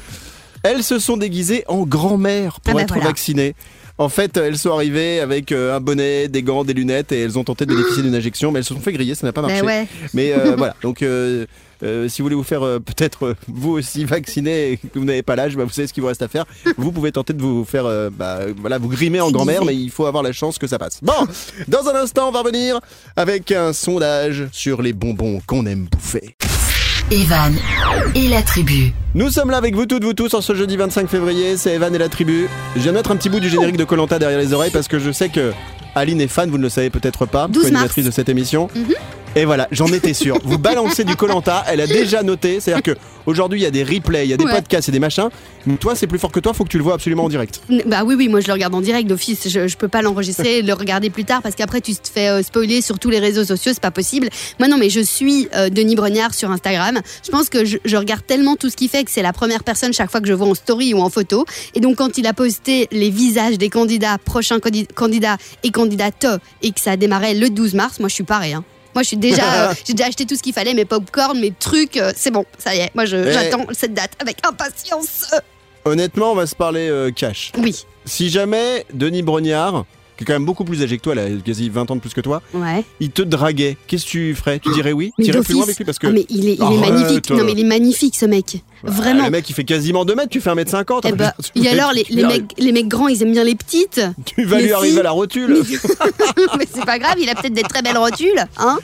[0.63, 3.09] Elles se sont déguisées en grand-mère pour Ah bah être voilà.
[3.09, 3.55] vaccinées.
[3.99, 7.39] En fait, elles sont arrivées avec euh, un bonnet, des gants, des lunettes et elles
[7.39, 9.41] ont tenté de bénéficier d'une injection, mais elles se sont fait griller, ça n'a pas
[9.41, 9.63] marché.
[9.63, 9.87] Ouais.
[10.13, 11.47] Mais euh, voilà, donc euh,
[11.83, 15.35] euh, si vous voulez vous faire peut-être vous aussi vacciner et que vous n'avez pas
[15.35, 16.45] l'âge, bah, vous savez ce qu'il vous reste à faire.
[16.77, 20.05] Vous pouvez tenter de vous faire, bah, voilà, vous grimer en grand-mère, mais il faut
[20.05, 20.99] avoir la chance que ça passe.
[21.03, 21.15] Bon,
[21.67, 22.81] dans un instant, on va revenir
[23.17, 26.37] avec un sondage sur les bonbons qu'on aime bouffer.
[27.13, 27.55] Evan
[28.17, 28.93] et la tribu.
[29.15, 31.57] Nous sommes là avec vous toutes, vous tous, en ce jeudi 25 février.
[31.57, 32.49] C'est Evan et la tribu.
[32.75, 34.89] Je viens de mettre un petit bout du générique de Colanta derrière les oreilles parce
[34.89, 35.53] que je sais que
[35.95, 37.71] Aline est fan, vous ne le savez peut-être pas, 12 mars.
[37.71, 38.69] co-animatrice de cette émission.
[39.39, 40.39] Et voilà, j'en étais sûr.
[40.45, 42.59] Vous balancez du Colanta, elle a déjà noté.
[42.59, 44.51] C'est-à-dire que aujourd'hui il y a des replays, il y a des Ouais.
[44.55, 45.29] podcasts et des machins.
[45.67, 47.61] Mais toi, c'est plus fort que toi, faut que tu le vois absolument en direct.
[47.87, 49.47] Bah oui, oui, moi je le regarde en direct d'office.
[49.49, 52.29] Je, je peux pas l'enregistrer et le regarder plus tard parce qu'après tu te fais
[52.31, 54.31] euh, spoiler sur tous les réseaux sociaux, c'est pas possible.
[54.59, 57.01] Moi non, mais je suis euh, Denis Brognard sur Instagram.
[57.25, 59.65] Je pense que je, je regarde tellement tout ce qu'il fait que c'est la première
[59.65, 61.45] personne chaque fois que je vois en story ou en photo.
[61.75, 66.27] Et donc quand il a posté les visages des candidats, prochains candi- candidats et candidates
[66.63, 68.55] et que ça démarrait le 12 mars, moi je suis pareil.
[68.55, 68.65] Hein.
[68.97, 71.53] Moi, je suis déjà, euh, j'ai déjà acheté tout ce qu'il fallait, mes popcorn, mes
[71.53, 72.91] trucs, euh, c'est bon, ça y est.
[72.95, 73.31] Moi, je- Eh.
[73.33, 75.27] j'attends cette date avec impatience.
[75.85, 77.53] Honnêtement, on va se parler euh, cash.
[77.59, 79.85] Oui, Si jamais Denis Brognard,
[80.17, 82.15] qui est quand même beaucoup plus âgé que toi, là, quasi 20 ans de plus
[82.15, 82.85] que toi, ouais.
[83.01, 84.59] il te draguait, qu'est-ce que tu ferais?
[84.59, 85.13] Tu dirais oui?
[85.19, 86.81] Tu irais plus loin avec lui parce que Ah, mais il est, il est Arrête.
[86.81, 87.31] magnifique.
[87.31, 88.63] Non, mais il est magnifique, ce mec.
[88.83, 89.25] Bah, Vraiment.
[89.27, 91.01] Le mec, il fait quasiment 2 mètres, tu fais 1m50.
[91.05, 94.01] Eh ben, et alors, les, les mecs, les mecs grands, ils aiment bien les petites?
[94.25, 94.75] Tu vas mais lui si.
[94.75, 95.63] arriver à la rotule.
[96.59, 98.43] mais c'est pas grave, il a peut-être des très belles rotules.
[98.59, 98.79] Hein?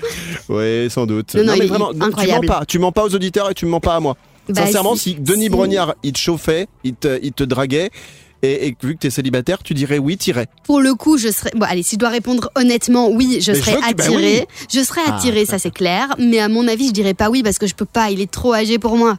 [0.48, 1.34] Oui, sans doute.
[1.34, 2.42] Non, non, mais vraiment, incroyable.
[2.42, 2.64] tu mens pas.
[2.66, 4.16] Tu mens pas aux auditeurs et tu me mens pas à moi.
[4.48, 5.48] Bah, Sincèrement, si- si, Denis.
[5.48, 7.90] Brognard, il te chauffait, il te, il te draguait,
[8.42, 10.46] et, vu que t'es célibataire, tu dirais oui, t'irais.
[10.64, 11.50] Pour le coup, je serais.
[11.54, 13.94] Bon, allez, si je dois répondre honnêtement, oui, je Mais je serais veux que tu-
[13.94, 14.46] bah attirée.
[14.50, 14.64] oui.
[14.72, 16.14] Je serais Ah, attirée, ça c'est clair.
[16.18, 18.10] Mais à mon avis, je dirais pas oui parce que je peux pas.
[18.10, 19.18] Il est trop âgé pour moi.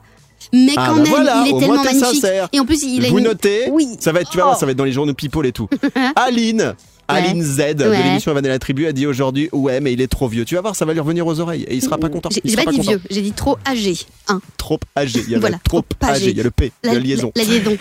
[0.51, 2.15] Mais Ah, quand bah même, voilà, il est tellement magnifique.
[2.21, 2.49] sincère.
[2.51, 3.23] Et en plus, il a Vous une.
[3.23, 3.88] notez, Oui.
[3.99, 4.59] ça va être, tu vas voir, Oh.
[4.59, 5.69] ça va être dans les journaux People et tout.
[6.15, 6.75] Aline.
[7.07, 8.01] Aline Z de Ouais.
[8.01, 10.45] l'émission la tribu a dit aujourd'hui ouais mais il est trop vieux.
[10.45, 12.29] Tu vas voir ça va lui revenir aux oreilles et il sera pas content.
[12.31, 12.89] J'ai pas pas dit content.
[12.91, 13.95] vieux, j'ai dit trop âgé.
[14.29, 14.39] Hein.
[14.57, 15.19] Trop âgé.
[15.27, 16.21] Il y a Voilà, trop, trop âgé.
[16.23, 16.31] âgé.
[16.31, 17.31] Il y a le P, La, la liaison.
[17.36, 17.77] La, la liaison.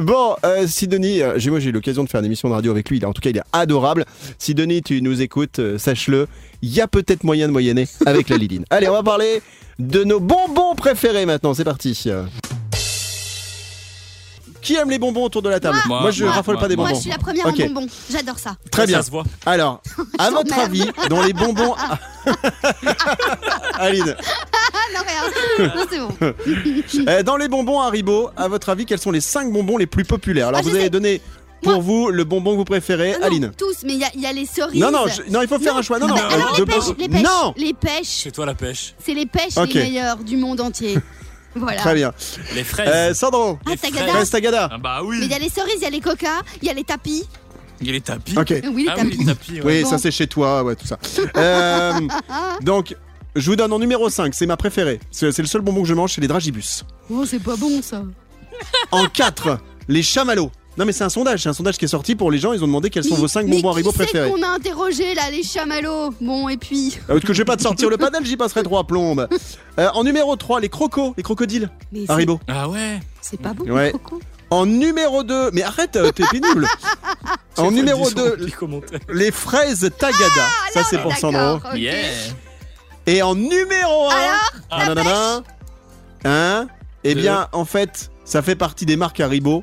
[0.00, 2.54] Bon, euh, si Denis, euh, j'ai moi j'ai eu l'occasion de faire une émission de
[2.54, 4.04] radio avec lui, il est- en tout cas il est adorable.
[4.38, 6.26] Si Denis tu nous écoutes, euh, sache-le,
[6.62, 8.64] il y a peut-être moyen de moyenner avec la Liline.
[8.70, 9.42] Allez, on va parler
[9.78, 12.08] de nos bonbons préférés maintenant, c'est parti.
[14.68, 16.76] Qui aime les bonbons autour de la table Moi, je moi, raffole moi, pas des
[16.76, 16.96] Moi, bonbons.
[16.96, 17.58] je suis la première Ok.
[17.58, 17.86] en bonbons.
[18.12, 18.56] J'adore ça.
[18.70, 19.02] Très Ça bien.
[19.02, 19.24] se voit.
[19.46, 19.80] Alors,
[20.18, 21.74] à votre avis, dans les bonbons.
[23.78, 24.14] Aline,
[24.74, 25.74] Ah non, rien.
[25.74, 27.08] Non, c'est bon.
[27.08, 30.04] euh, dans les bonbons Haribo, à votre avis, quels sont les 5 bonbons les plus
[30.04, 30.90] populaires Alors Ah, je vous avez sais.
[30.90, 31.22] donné
[31.62, 33.52] pour vous le bonbon que vous préférez, Ah non, Aline.
[33.56, 34.80] Tous, mais il y a, il y a les cerises.
[34.82, 35.98] Non, non, je- non, il faut faire un choix.
[35.98, 38.44] Non, Ah non, bah, alors, les de- pêches, les pêches, Non les pêches, C'est toi
[38.46, 38.94] la pêche.
[39.02, 39.72] c'est les pêches Ok.
[39.72, 40.98] les meilleures du monde entier.
[41.54, 41.80] Voilà.
[41.80, 42.12] Très bien.
[42.54, 42.88] Les fraises.
[42.92, 44.06] Euh, Sandro, Ah, Tagada.
[44.12, 44.68] fraise tagada.
[44.72, 45.18] Ah bah Mais oui.
[45.22, 47.24] il y a les cerises, il y a les coca, il y a les tapis.
[47.80, 48.36] Il y a les tapis.
[48.38, 48.54] Ok.
[48.72, 49.08] Oui, les Ah tapis.
[49.10, 49.52] oui, les tapis.
[49.54, 49.60] ouais.
[49.64, 49.90] Oui, Bon.
[49.90, 50.98] ça c'est chez toi, ouais, tout ça.
[51.36, 51.92] Euh,
[52.62, 52.94] donc,
[53.36, 55.00] je vous donne en numéro 5, c'est ma préférée.
[55.10, 56.84] C'est c'est le seul bonbon que je mange, c'est les dragibus.
[57.10, 58.02] Oh, c'est pas bon ça.
[58.90, 60.50] En 4, les chamallows.
[60.78, 62.62] Non mais c'est un sondage, c'est un sondage qui est sorti pour les gens, ils
[62.62, 64.30] ont demandé quels sont vos 5 Mais bonbons Haribo préférés.
[64.30, 66.14] qu'on a interrogé là, les chamallows?
[66.20, 66.96] Bon, et puis.
[67.10, 69.28] Euh, Parce que je vais pas te sortir le panel, j'y passerai trois plombes.
[69.78, 71.70] Euh, en numéro 3, les crocos, les crocodiles.
[71.92, 72.40] Mais Haribo.
[72.48, 72.98] Ah ouais.
[73.20, 73.92] c'est pas bon, Ouais.
[73.92, 74.20] le coco.
[74.50, 76.66] En numéro 2, mais arrête, euh, t'es pénible.
[77.56, 78.52] en numéro 2, Les
[79.14, 80.18] les fraises Tagada.
[80.74, 81.40] ça c'est pour Sandro.
[81.40, 81.78] Ah, D'accord, ok.
[81.78, 81.94] Yeah.
[83.06, 84.14] Et en numéro 1,
[84.70, 85.42] Alors, nanana,
[86.24, 86.66] hein
[87.04, 89.62] Eh bien, en fait, ça fait partie des marques Haribo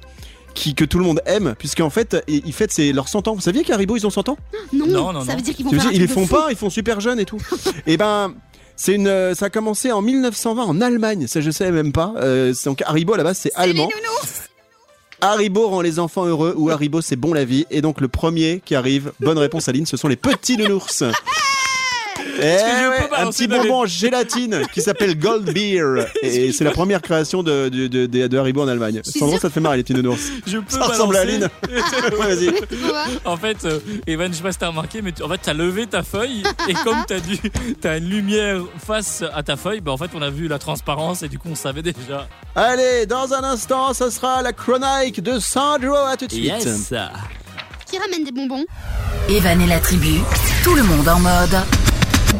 [0.56, 3.36] qui, que tout le monde aime, puisqu'en fait, ils fêtent ses- leurs 100 ans.
[3.36, 4.38] Vous saviez qu'Haribo, ils ont 100 ans?
[4.74, 5.36] Non, Non, non, ça non.
[5.38, 6.34] veut dire qu'ils vont faire dire, Ils les font fou.
[6.36, 7.38] pas, ils font super jeunes et tout.
[7.86, 8.34] et ben.
[8.78, 12.14] C'est une, ça a commencé en 1920 en Allemagne, ça je sais même pas.
[12.18, 13.84] Euh, c'est donc Haribo à la base c'est C'est les allemand.
[13.88, 14.50] nounours.
[15.22, 17.66] Haribo rend les enfants heureux ou Haribo c'est bon la vie.
[17.72, 21.04] Et donc le premier qui arrive, bonne réponse Aline, ce sont les petits nounours.
[22.42, 26.06] Eh je peux un petit bonbon en gélatine qui s'appelle Gold Beer.
[26.22, 29.02] Et c'est la première création de, de, de, de- de Haribo en Allemagne.
[29.04, 30.22] sûre- ça te fait marrer les petits nounours.
[30.46, 31.22] Je peux Ça ressemble à.
[31.22, 31.50] Aline.
[32.20, 32.52] Ouais, Vas-y.
[32.88, 35.40] Quoi En fait, euh, Evan, je sais pas si t'as remarqué, mais tu- en fait,
[35.42, 37.38] t'as levé ta feuille et comme t'as dû,
[37.82, 41.24] t'as une lumière face à ta feuille, bah en fait, on a vu la transparence
[41.24, 42.28] et du coup, on savait déjà.
[42.56, 45.96] Allez, dans un instant, ce sera la chronique de Sandro.
[45.96, 46.46] À tout de suite.
[46.46, 46.94] Yes.
[47.90, 48.66] Qui ramène des bonbons?
[49.30, 50.20] Evan et la tribu,
[50.64, 51.58] tout le monde en mode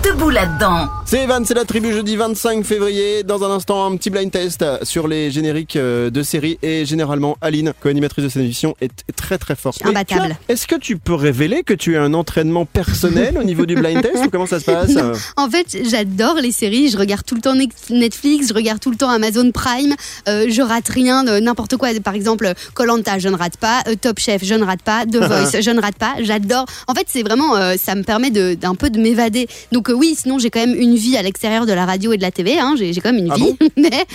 [0.04, 0.88] debout là-dedans.
[1.06, 3.24] C'est Evan, c'est la tribu jeudi 25 février.
[3.24, 6.58] Dans un instant, un petit blind test sur les génériques euh, de séries.
[6.64, 9.86] Et généralement, Aline, co-animatrice de cette émission, est très très forte.
[9.86, 10.36] Imbattable.
[10.50, 14.02] Est-ce que tu peux révéler que tu as un entraînement personnel au niveau du blind
[14.02, 15.14] test ou comment ça se passe Non.
[15.38, 16.90] En fait, j'adore les séries.
[16.90, 17.56] Je regarde tout le temps
[17.90, 19.94] Netflix, je regarde tout le temps Amazon Prime.
[20.28, 21.90] Euh, je rate rien de n'importe quoi.
[22.04, 23.82] Par exemple, Colanta, je ne rate pas.
[23.88, 25.06] Euh, Top Chef, je ne rate pas.
[25.06, 26.16] The Voice, je ne rate pas.
[26.22, 26.66] J'adore.
[26.88, 29.48] En fait, c'est vraiment, euh, ça me permet de- d'un peu de m'évader.
[29.72, 32.18] Donc euh, oui, sinon j'ai quand même une vie à l'extérieur de la radio et
[32.18, 32.60] de la TV.
[32.60, 32.76] Hein.
[32.78, 33.70] J'ai quand même une Ah vie, bon?
[33.78, 34.06] Mais,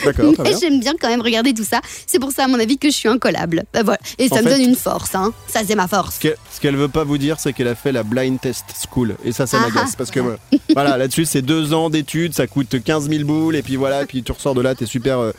[0.60, 1.80] j'aime bien quand même regarder tout ça.
[2.06, 3.64] C'est pour ça, à mon avis, que je suis incollable.
[3.72, 4.00] Bah, voilà.
[4.18, 5.14] Et ça En me fait- donne une force.
[5.14, 5.32] Hein.
[5.48, 6.16] Ça, c'est ma force.
[6.16, 8.64] Ce que- ce qu'elle veut pas vous dire, c'est qu'elle a fait la blind test
[8.88, 9.16] school.
[9.24, 9.90] Et ça, ça Ah, m'agace.
[9.92, 9.96] ah.
[9.98, 10.36] Parce que, euh,
[10.74, 13.56] voilà, là-dessus, c'est deux ans d'études, ça coûte 15 000 boules.
[13.56, 15.32] Et puis voilà, et puis tu ressors de là, t'es super euh,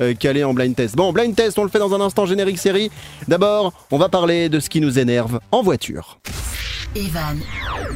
[0.00, 0.96] euh, calé en blind test.
[0.96, 2.90] Bon, blind test, on le fait dans un instant, générique série.
[3.28, 6.18] D'abord, on va parler de ce qui nous énerve en voiture.
[6.94, 7.38] Evan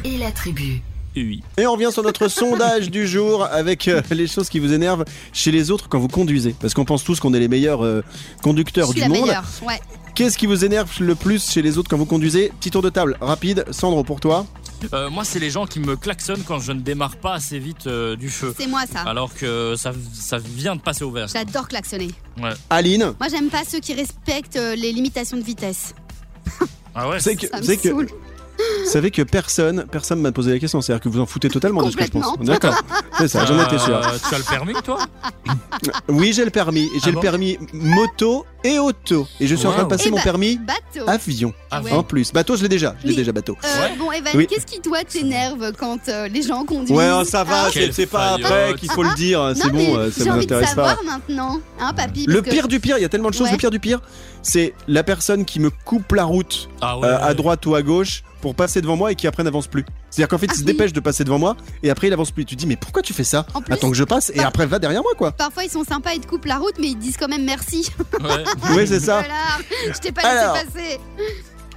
[0.03, 0.81] et la tribu.
[1.15, 5.05] Et on revient sur notre sondage du jour avec euh, les choses qui vous énervent
[5.33, 6.55] chez les autres quand vous conduisez.
[6.59, 8.03] Parce qu'on pense tous qu'on est les meilleurs euh,
[8.41, 9.21] conducteurs du la monde.
[9.25, 9.43] meilleure.
[9.67, 9.79] Ouais.
[10.15, 12.51] Qu'est-ce qui vous énerve le plus chez les autres quand vous conduisez?
[12.59, 13.65] Petit tour de table, rapide.
[13.71, 14.45] Sandro, pour toi
[14.93, 17.87] Euh, moi, c'est les gens qui me klaxonnent quand je ne démarre pas assez vite
[17.87, 18.53] euh, du feu.
[18.57, 19.01] C'est moi ça.
[19.01, 21.27] Alors que ça, ça vient de passer au vert.
[21.27, 22.11] J'adore klaxonner.
[22.41, 22.51] Ouais.
[22.69, 25.93] Aline Moi, j'aime pas ceux qui respectent euh, les limitations de vitesse.
[26.95, 27.19] Ah ouais.
[27.19, 28.07] C'est que, Ça me c'est que, saoule.
[28.57, 30.81] Vous savez que personne, personne m'a posé la question.
[30.81, 32.37] C'est-à-dire que vous en foutez totalement de ce que je pense.
[32.39, 32.75] D'accord.
[33.17, 33.95] C'est ça, j'en étais sûr.
[33.97, 34.99] Euh, tu as le permis, toi?
[36.09, 36.89] Oui, j'ai le permis.
[36.95, 37.21] J'ai Ah le bon?
[37.21, 39.27] permis moto et auto.
[39.39, 41.09] Et je suis en train de passer Eh mon bah, permis Bateau.
[41.09, 41.53] avion.
[41.71, 41.91] Ah ouais.
[41.91, 42.31] En plus.
[42.31, 42.95] Bateau, je l'ai déjà.
[43.01, 43.57] Je l'ai Mais- déjà, bateau.
[43.63, 43.95] Euh, Ouais.
[43.97, 44.47] Bon, Evan, Oui.
[44.47, 47.91] qu'est-ce qui toi t'énerve quand euh, les gens conduisent Ouais, oh, ça va, Ah, c'est
[47.91, 49.51] c'est pas après qu'il faut le dire.
[49.55, 50.89] C'est non, mais bon, euh, ça j'ai vous intéresse pas.
[50.95, 53.51] savoir maintenant, hein, papy Le pire du pire, il y a tellement de choses.
[53.51, 53.99] Le pire du pire,
[54.43, 58.55] c'est la personne qui me coupe la route Ah à droite ou à gauche pour
[58.55, 59.85] passer devant moi et qui après n'avance plus.
[60.09, 60.65] C'est-à-dire qu'en fait, Ah il se oui.
[60.73, 62.43] dépêche de passer devant moi et après il avance plus.
[62.45, 64.65] Tu te dis, mais pourquoi tu fais ça plus- Attends que je passe et après
[64.65, 65.31] va derrière moi quoi.
[65.31, 67.87] Parfois, ils sont sympas, ils te coupent la route, mais ils disent quand même merci.
[68.19, 68.43] Ouais.
[68.75, 69.19] Oui, c'est ça.
[69.21, 70.55] Voilà, je t'ai pas Alors.
[70.55, 70.99] laissé passer.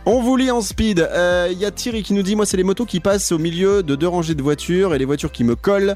[0.06, 1.00] On vous lit en speed.
[1.00, 3.38] Euh, Il y a Thierry qui nous dit Moi, c'est les motos qui passent au
[3.38, 5.94] milieu de deux rangées de voitures et les voitures qui me collent.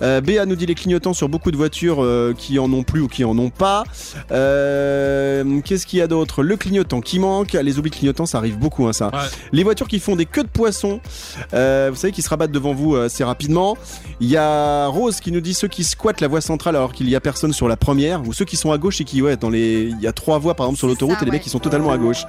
[0.00, 3.00] Euh, Béa nous dit Les clignotants sur beaucoup de voitures euh, qui en ont plus
[3.00, 3.82] ou qui en ont pas.
[4.30, 6.44] Euh, Qu'est-ce qu'il y a d'autre?
[6.44, 7.54] Le clignotant qui manque.
[7.54, 9.06] Les oublis clignotants, ça arrive beaucoup, hein, ça.
[9.08, 9.18] Ouais.
[9.50, 11.00] Les voitures qui font des queues de poisson,
[11.52, 13.76] euh, vous savez, qui se rabattent devant vous euh, assez rapidement.
[14.20, 17.08] Il y a Rose qui nous dit ceux qui squattent la voie centrale alors qu'il
[17.08, 19.36] y a personne sur la première, ou ceux qui sont à gauche et qui, ouais,
[19.36, 21.50] dans les, il y a trois voies par exemple sur l'autoroute et les mecs qui
[21.50, 22.22] sont totalement à gauche.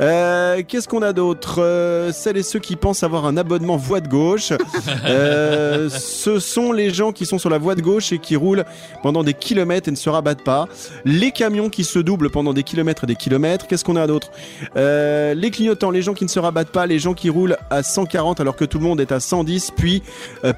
[0.00, 1.60] Euh, Qu'est-ce qu'on a d'autre?
[1.62, 4.52] Euh, Celles et ceux qui pensent avoir un abonnement voie de gauche.
[5.06, 8.64] Euh, ce sont les gens qui sont sur la voie de gauche et qui roulent
[9.02, 10.66] pendant des kilomètres et ne se rabattent pas.
[11.04, 13.66] Les camions qui se doublent pendant des kilomètres et des kilomètres.
[13.66, 14.30] Qu'est-ce qu'on a d'autre?
[14.74, 18.40] Les clignotants, les gens qui ne se rabattent pas, les gens qui roulent à 140
[18.40, 20.02] alors que tout le monde est à 110, puis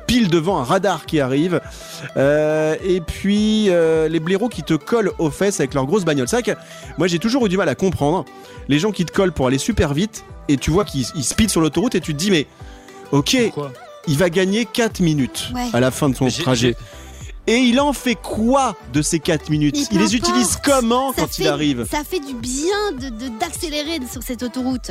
[0.07, 1.61] pile devant un radar qui arrive.
[2.17, 3.69] Et puis
[4.09, 6.29] les blaireaux qui te collent aux fesses avec leurs grosses bagnoles.
[6.29, 6.59] C'est vrai que
[6.99, 8.25] moi j'ai toujours eu du mal à comprendre
[8.69, 11.61] les gens qui te pour aller super vite et tu vois qu'il il speed sur
[11.61, 12.47] l'autoroute et tu te dis mais
[13.13, 13.73] ok, Pourquoi
[14.09, 15.69] il va gagner 4 minutes Ouais.
[15.73, 16.77] à la fin de son trajet.
[17.47, 21.39] Et il en fait quoi de ces 4 minutes Il les utilise comment Ça quand
[21.39, 24.91] il fait- arrive Ça fait du bien de de- d'accélérer sur cette autoroute.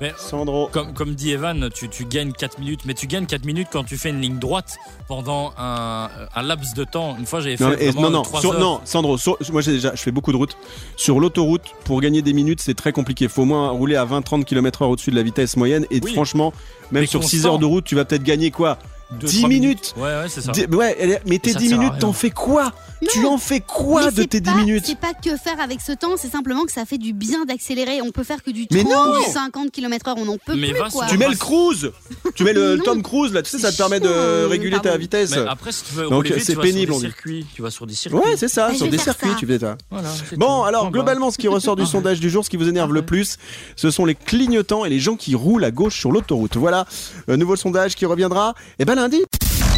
[0.00, 0.68] Mais Sandro.
[0.72, 3.82] comme, comme dit Evan, tu, tu gagnes 4 minutes, mais tu gagnes 4 minutes quand
[3.82, 4.76] tu fais une ligne droite
[5.08, 7.16] pendant un, un laps de temps.
[7.18, 8.60] Une fois, j'avais fait Non, et- vraiment non, non, 3 sur- heures.
[8.60, 10.56] non, Sandro, sur- moi j'ai déjà, je fais beaucoup de routes.
[10.96, 13.26] Sur l'autoroute, pour gagner des minutes, c'est très compliqué.
[13.26, 15.84] Faut au moins rouler à 20-30 km/h au-dessus de la vitesse moyenne.
[15.90, 16.12] Et Oui.
[16.12, 16.52] franchement,
[16.92, 17.48] même Mais sur 6 constant.
[17.54, 18.78] heures de route, tu vas peut-être gagner quoi?
[19.12, 19.94] 10 trois minutes.
[19.96, 20.52] Ouais, ouais, c'est ça.
[20.52, 22.72] Dix- Ouais, mais tes ça 10 sert à minutes, t'en fais quoi
[23.10, 25.80] Tu en fais quoi Mais de tes 10 pas- minutes C'est pas que faire avec
[25.80, 28.02] ce temps, c'est simplement que ça fait du bien d'accélérer.
[28.02, 30.72] On peut faire que du Mais 30, non du 50 km/h, on n'en peut Mais
[30.72, 31.06] plus quoi.
[31.06, 31.90] Tu mets le cruise
[32.34, 32.84] Tu mets le Non.
[32.84, 35.30] Tom Cruise là, tu sais, ça te permet de chiant, réguler ta vitesse.
[35.30, 37.06] Mais après, si tu veux Donc, c'est pénible, on sur dit.
[37.06, 37.46] des circuits.
[37.54, 38.20] Tu vas sur des circuits.
[38.20, 39.36] Ouais, c'est ça, Bah, sur des circuits, ça.
[39.38, 39.76] tu fais ça.
[39.90, 40.64] Voilà, Bon, tout.
[40.64, 40.92] alors barre.
[40.92, 43.38] globalement, ce qui ressort du sondage du jour, ce qui vous énerve le plus,
[43.76, 46.56] ce sont les clignotants et les gens qui roulent à gauche sur l'autoroute.
[46.56, 46.86] Voilà,
[47.28, 49.24] un nouveau sondage qui reviendra, et ben lundi.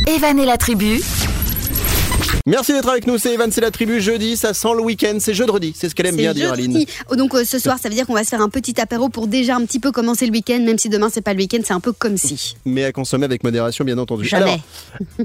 [0.06, 0.98] Evan la tribu,
[2.46, 4.00] Merci d'être avec nous, c'est Evan, c'est la tribu.
[4.00, 6.52] Jeudi, ça sent le week-end, c'est jeudi, c'est ce qu'elle aime bien dire.
[6.52, 6.84] Aline.
[7.10, 9.08] Oh, donc euh, ce soir, ça veut dire qu'on va se faire un petit apéro
[9.08, 11.58] pour déjà un petit peu commencer le week-end, même si demain c'est pas le week-end,
[11.64, 12.56] c'est un peu comme si.
[12.64, 14.24] Mais à consommer avec modération, bien entendu.
[14.26, 14.60] Jamais.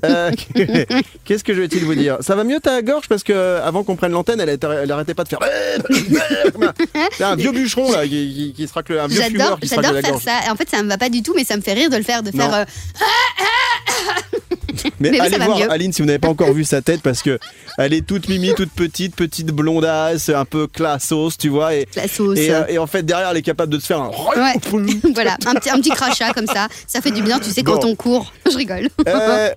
[0.03, 0.85] Alors, euh,
[1.25, 2.17] qu'est-ce que je vais-il vous dire?
[2.21, 3.07] Ça va mieux ta gorge?
[3.07, 5.39] Parce que avant qu'on prenne l'antenne, elle, arrêtait pas de faire.
[7.17, 9.67] C'est un vieux bûcheron là qui, qui- qui se racle, un vieux fumeur J'adore, qui
[9.67, 10.23] se racle j'adore la faire gorge.
[10.23, 10.51] ça.
[10.51, 12.03] En fait, ça me va pas du tout, mais ça me fait rire de le
[12.03, 12.37] faire, de Non.
[12.49, 12.53] faire.
[12.53, 12.65] euh,
[14.99, 15.59] Mais, allez voir.
[15.69, 17.39] Aline si vous n'avez pas encore vu sa tête parce que
[17.77, 21.75] elle est toute mimi, toute petite, petite blondasse, un peu classos, tu vois.
[21.75, 21.88] Et,
[22.36, 24.09] et, euh, et en fait derrière elle est capable de se faire un.
[24.09, 24.53] Ouais.
[25.13, 26.67] voilà, un petit, un petit crachat comme ça.
[26.88, 27.89] Ça fait du bien, tu sais, quand Bon.
[27.89, 28.33] on court.
[28.49, 28.89] Je rigole.
[29.07, 29.49] Euh,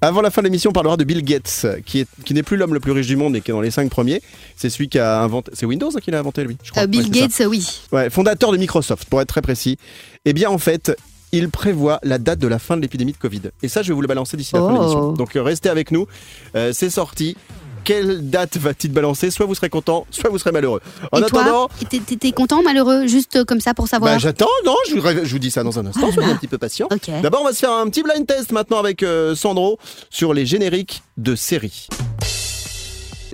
[0.00, 2.56] avant la fin de l'émission, on parlera de Bill Gates, qui est qui n'est plus
[2.56, 4.20] l'homme le plus riche du monde, mais qui est dans les cinq premiers.
[4.56, 5.52] C'est celui qui a inventé.
[5.54, 6.56] C'est Windows hein, qui l'a inventé lui.
[6.64, 6.82] Je crois.
[6.82, 7.44] Euh, Bill Ouais, c'est ça.
[7.44, 7.80] Gates, oui.
[7.92, 9.78] Ouais, fondateur de Microsoft, pour être très précis.
[10.24, 10.92] Eh bien, en fait,
[11.32, 13.42] il prévoit la date de la fin de l'épidémie de Covid.
[13.62, 14.80] Et ça, je vais vous le balancer d'ici la fin de Oh.
[14.80, 15.12] l'émission.
[15.12, 16.06] Donc, euh, restez avec nous.
[16.54, 17.36] Euh, c'est sorti.
[17.84, 19.32] Quelle date va-t-il balancer?
[19.32, 20.80] Soit vous serez content, soit vous serez malheureux.
[21.10, 24.46] En Et attendant, t'es- content, malheureux, juste euh, comme ça pour savoir bah, j'attends.
[24.64, 26.12] Non, je vous, ré- je vous dis ça dans un instant.
[26.12, 26.86] Soyez un petit peu patient.
[27.22, 29.78] D'abord, on va se faire un petit blind test maintenant avec euh, Sandro
[30.10, 31.88] sur les génériques de séries.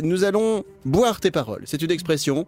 [0.02, 1.62] Nous allons boire tes paroles.
[1.66, 2.46] C'est une expression.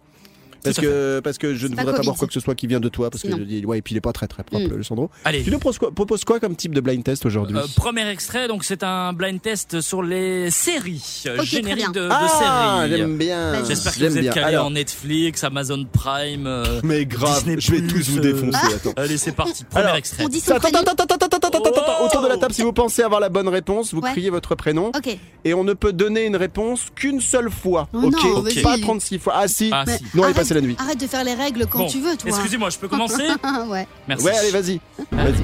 [0.63, 2.81] Parce que, parce que je ne voudrais pas boire quoi que ce soit qui vient
[2.81, 3.11] de toi.
[3.11, 3.39] Parce que, Sinon.
[3.41, 4.77] je dis- ouais, et puis il est pas très très propre, Mm.
[4.77, 5.11] le Sandro.
[5.25, 5.43] Allez.
[5.43, 8.83] Tu nous proposes quoi, comme type de blind test aujourd'hui Euh, premier extrait, donc c'est
[8.83, 11.91] un blind test sur les séries, euh, bien.
[11.91, 12.99] de, Ah, séries.
[12.99, 13.65] j'aime bien.
[13.65, 16.47] J'espère que vous êtes Alors, en Netflix, Amazon Prime.
[16.47, 18.59] euh, mais grave, je vais tous vous défoncer.
[18.97, 19.65] Allez, c'est parti.
[19.65, 20.25] Premier extrait.
[20.25, 20.79] On dit son Attends, prénom.
[20.81, 23.21] attends, attends, attends, attends, attends, attends, attends, autour de la table, si vous pensez avoir
[23.21, 25.17] la bonne réponse, vous criez votre prénom Ok.
[25.45, 27.89] et on ne peut donner une réponse qu'une seule fois.
[27.93, 29.35] Oh ok, pas 36 fois.
[29.37, 29.71] Ah si.
[29.73, 30.05] Ah, Mais si.
[30.15, 30.77] Non, il est la nuit.
[30.79, 32.31] Arrête de faire les règles quand Bon, tu veux, toi.
[32.31, 33.29] Excusez-moi, je peux commencer
[33.69, 33.87] ouais.
[34.09, 34.25] Merci.
[34.25, 34.81] Ouais, allez, vas-y.
[35.13, 35.43] Vas-y.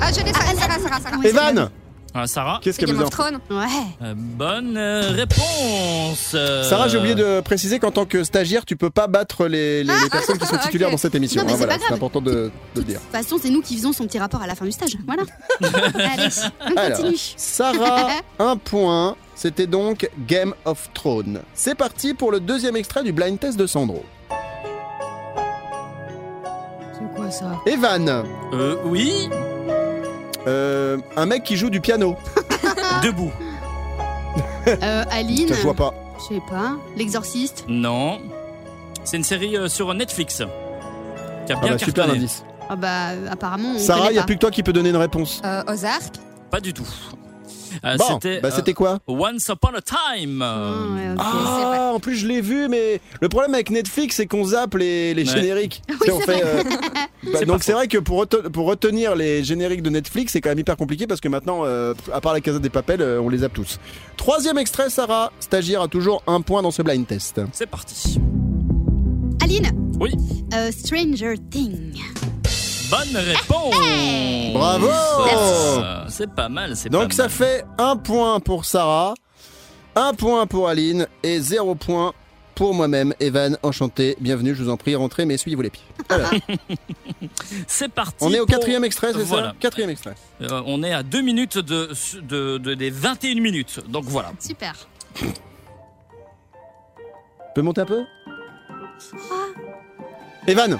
[0.00, 1.16] Ah, je l'ai, Sarah, Sarah, Sarah, Sarah.
[1.24, 1.70] Evan,
[2.14, 3.38] Ah, Sarah, qu'est-ce qu'elle Game nous of a Thrones.
[3.50, 3.66] Ouais.
[4.02, 6.32] euh, bonne euh, réponse.
[6.34, 9.82] euh, Sarah, j'ai oublié de préciser qu'en tant que stagiaire, tu peux pas battre les,
[9.82, 11.40] les- les personnes qui sont titulaires dans cette émission.
[11.40, 12.98] Non, mais hein, c'est voilà, important de, de le dire.
[13.00, 14.96] De toute façon, c'est nous qui faisons son petit rapport à la fin du stage.
[15.06, 15.22] Voilà.
[16.12, 16.28] Allez,
[16.60, 17.16] on Alors, continue.
[17.36, 18.08] Sarah,
[18.38, 19.16] un point.
[19.34, 21.40] C'était donc Game of Thrones.
[21.54, 24.04] C'est parti pour le deuxième extrait du blind test de Sandro.
[26.92, 27.58] C'est quoi ça?
[27.66, 29.30] Evan, Euh, oui,
[30.46, 32.16] euh, un mec qui joue du piano.
[33.02, 33.32] debout.
[34.68, 35.48] euh, Aline.
[35.48, 35.92] Ça, je vois pas.
[36.18, 36.76] Je sais pas.
[36.96, 37.64] L'exorciste.
[37.68, 38.20] Non.
[39.04, 40.42] C'est une série euh, sur Netflix
[41.46, 42.18] qui a Ah bien bah, super cartonné.
[42.18, 42.44] indice.
[42.68, 44.26] Ah bah apparemment on Sarah, il n'y a pas.
[44.26, 45.42] plus que toi qui peut donner une réponse.
[45.44, 46.14] Euh, Ozark?
[46.50, 46.86] Pas du tout.
[47.84, 50.42] Euh, Bon, c'était bah, euh, c'était quoi Once Upon a Time.
[50.42, 51.14] Ah, ouais.
[51.18, 55.14] Ah, en plus je l'ai vu, mais le problème avec Netflix, c'est qu'on zappe les,
[55.14, 55.36] les Ouais.
[55.40, 55.82] génériques.
[56.00, 56.62] Oui, on fait, euh,
[57.32, 60.48] bah, donc c'est vrai que pour, rete- pour retenir les génériques de Netflix, c'est quand
[60.50, 63.28] même hyper compliqué parce que maintenant, euh, à part la Casa des Papels, euh, on
[63.28, 63.78] les zappe tous.
[64.16, 67.40] Troisième extrait, Sarah, stagiaire a toujours un point dans ce blind test.
[67.52, 68.18] C'est parti.
[69.42, 69.70] Aline.
[70.00, 70.12] Oui.
[70.70, 71.94] Stranger Thing.
[72.92, 73.74] Bonne réponse.
[74.52, 74.88] Bravo
[76.08, 77.30] C'est pas mal, c'est pas Donc ça mal.
[77.32, 79.14] fait un point pour Sarah,
[79.96, 82.12] un point pour Aline et zéro point
[82.54, 83.14] pour moi-même.
[83.18, 85.82] Evan, enchanté, bienvenue, je vous en prie, rentrez, mais essuyez-vous les pieds.
[87.66, 88.16] C'est parti.
[88.20, 89.48] on est au pour- quatrième extrait, c'est Voilà.
[89.48, 90.14] ça Quatrième extrait.
[90.42, 91.90] Euh, on est à 2 minutes de,
[92.20, 93.80] de, de- des 21 minutes.
[93.88, 94.32] Donc voilà.
[94.38, 94.74] Super.
[95.14, 95.26] Tu
[97.54, 98.02] peux monter un peu
[100.46, 100.78] Evan,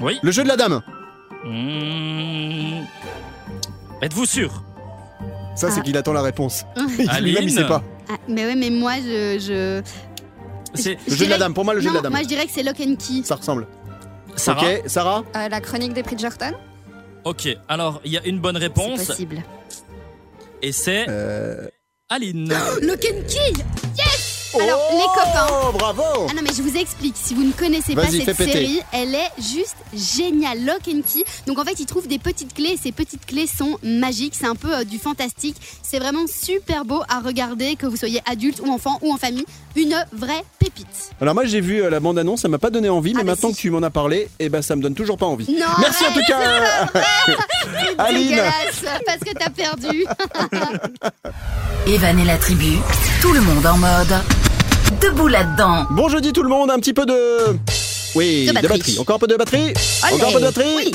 [0.00, 0.18] Oui.
[0.22, 0.82] le jeu de la dame.
[1.44, 2.84] Mmh.
[4.02, 4.62] Êtes-vous sûr?
[5.56, 5.82] Ça, c'est Ah.
[5.82, 6.64] qu'il attend la réponse.
[6.76, 7.82] Lui-même, Aline il sait pas.
[8.08, 9.38] Ah, mais ouais, mais moi je.
[9.38, 9.82] je...
[10.74, 12.02] C'est Le je jeu de la dirais- dame, pour moi, le jeu non, de la
[12.02, 12.12] dame.
[12.12, 13.22] Moi je dirais que c'est Lock and Key.
[13.24, 13.66] Ça ressemble.
[14.36, 16.52] Sarah Ok, Sarah Euh, la chronique des Bridgerton.
[17.24, 19.42] Ok, alors il y a une bonne C'est réponse possible.
[20.60, 21.68] et c'est Euh,
[22.10, 22.48] Aline.
[22.82, 23.52] Lock and Key
[24.60, 25.46] Alors, les copains.
[25.50, 28.52] Oh, bravo Ah non mais je vous explique, si vous ne connaissez pas cette péter.
[28.52, 31.24] série, elle est juste géniale, Lock and Key.
[31.46, 34.46] Donc en fait, ils trouvent des petites clés et ces petites clés sont magiques, c'est
[34.46, 35.56] un peu euh, du fantastique.
[35.82, 39.44] C'est vraiment super beau à regarder, que vous soyez adulte ou enfant ou en famille.
[39.76, 40.86] Une vraie pépite.
[41.20, 43.32] Alors moi j'ai vu euh, la bande-annonce, ça m'a pas donné envie, mais Ah, bah
[43.32, 43.56] maintenant si.
[43.56, 45.50] que tu m'en as parlé, eh ben ça me donne toujours pas envie.
[45.52, 46.38] Non, Merci en tout cas
[47.98, 48.28] Aline.
[48.28, 50.04] dégueulasse parce que t'as perdu.
[51.88, 52.76] Evan et la tribu,
[53.20, 54.14] tout le monde en mode
[55.00, 55.86] debout là-dedans.
[55.90, 57.58] Bon jeudi tout le monde, un petit peu de...
[58.14, 58.96] Oui, De batterie.
[58.98, 60.14] Encore un peu de batterie Allez.
[60.16, 60.92] Encore un peu de batterie Oui.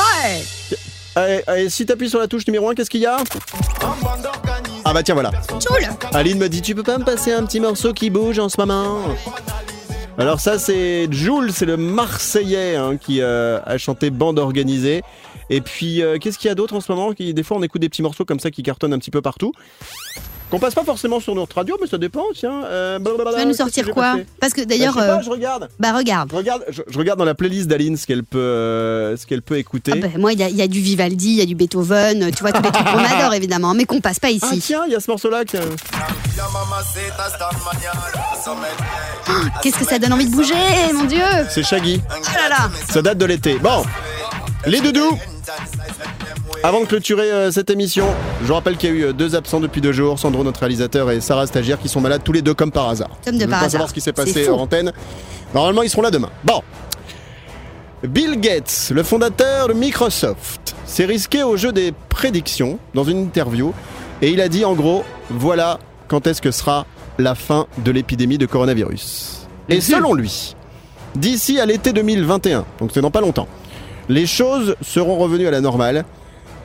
[0.00, 0.42] Ouais.
[1.16, 3.18] Allez, allez, si t'appuies sur la touche numéro 1, qu'est-ce qu'il y a?
[4.84, 5.30] Ah bah tiens voilà.
[5.48, 5.86] Choule.
[6.12, 8.60] Aline me dit tu peux pas me passer un petit morceau qui bouge en ce
[8.60, 8.98] moment?
[10.18, 15.02] Alors ça c'est Jules, c'est le Marseillais hein, qui euh, a chanté bande organisée.
[15.50, 17.12] Et puis euh, qu'est-ce qu'il y a d'autre en ce moment?
[17.12, 19.22] Qui, Des fois on écoute des petits morceaux comme ça qui cartonnent un petit peu
[19.22, 19.52] partout.
[20.54, 22.62] Qu'on passe pas forcément sur notre radio, mais ça dépend, tiens.
[22.64, 25.68] Euh, Tu vas nous sortir quoi Parce que d'ailleurs, Bah, je, euh, je regarde.
[25.80, 26.30] bah regarde.
[26.30, 29.42] Je regarde, je, je regarde dans la playlist d'Aline ce qu'elle peut, euh, ce qu'elle
[29.42, 29.92] peut écouter.
[29.94, 31.54] Ah bah, moi, il y, a- il y a du Vivaldi, il y a du
[31.54, 34.60] Beethoven, tu vois, tous les trucs qu'on adore évidemment, mais qu'on passe pas Ah ici.
[34.60, 35.44] tiens, il y a ce morceau-là.
[35.44, 35.56] qui-
[39.62, 40.54] Qu'est-ce que ça donne envie de bouger,
[40.92, 42.00] mon Dieu C'est Shaggy.
[42.10, 43.58] Oh là là Ça date de l'été.
[43.58, 43.82] Bon,
[44.66, 45.18] les doudous.
[46.64, 48.06] Avant de clôturer euh, cette émission,
[48.40, 50.60] je vous rappelle qu'il y a eu euh, deux absents depuis deux jours, Sandro notre
[50.60, 53.10] réalisateur et Sarah stagiaire qui sont malades tous les deux comme par hasard.
[53.22, 53.72] Comme de je veux par pas hasard.
[53.72, 54.52] savoir ce qui s'est passé fou.
[54.52, 54.90] en antenne.
[55.52, 56.30] Normalement, ils seront là demain.
[56.42, 56.62] Bon.
[58.02, 63.74] Bill Gates, le fondateur de Microsoft, s'est risqué au jeu des prédictions dans une interview
[64.22, 66.86] et il a dit en gros, voilà quand est-ce que sera
[67.18, 69.48] la fin de l'épidémie de coronavirus.
[69.68, 70.56] Et selon lui,
[71.14, 73.48] d'ici à l'été 2021, donc c'est dans pas longtemps,
[74.08, 76.06] les choses seront revenues à la normale.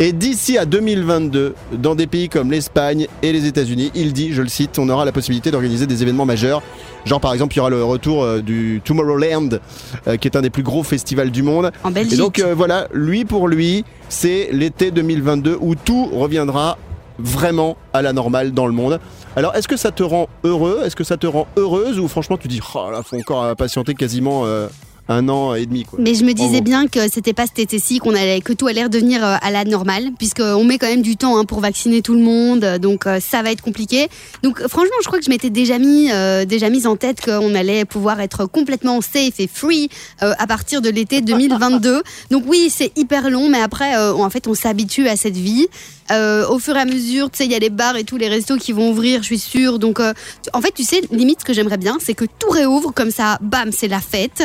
[0.02, 4.41] Et d'ici à 2022, dans des pays comme l'Espagne et les États-Unis, il dit, je
[4.41, 6.64] le cite, on aura la possibilité d'organiser des événements majeurs.
[7.04, 9.60] Genre par exemple, il y aura le retour euh, du Tomorrowland,
[10.08, 11.72] euh, qui est un des plus gros festivals du monde.
[11.84, 12.14] En Belgique.
[12.14, 16.78] Et donc euh, voilà, lui pour lui, c'est l'été 2022 où tout reviendra
[17.18, 19.02] vraiment à la normale dans le monde.
[19.36, 20.82] Alors est-ce que ça te rend heureux?
[20.86, 22.00] Est-ce que ça te rend heureuse?
[22.00, 24.68] Ou franchement tu dis, oh là, faut encore patienter quasiment euh,
[25.10, 25.99] un an et demi quoi.
[26.01, 28.84] Mais je me disais bien que c'était pas cet été-ci qu'on allait, que tout allait
[28.84, 32.14] redevenir euh, à la normale, puisqu'on met quand même du temps hein, pour vacciner tout
[32.14, 34.07] le monde, euh, donc euh, ça va être compliqué.
[34.43, 37.55] Donc franchement, je crois que je m'étais déjà mis, euh, déjà mise en tête qu'on
[37.55, 39.89] allait pouvoir être complètement safe et free
[40.22, 42.03] euh, à partir de l'été 2022.
[42.32, 45.68] donc oui, c'est hyper long, mais après, euh, en fait, on s'habitue à cette vie.
[46.12, 48.18] Euh, au fur et à mesure, tu sais, il y a les bars et tous
[48.18, 49.78] les restos qui vont ouvrir, je suis sûre.
[49.78, 50.14] Donc, euh,
[50.53, 53.38] en fait, tu sais, limite, ce que j'aimerais bien, c'est que tout réouvre comme ça,
[53.41, 54.43] bam, c'est la fête.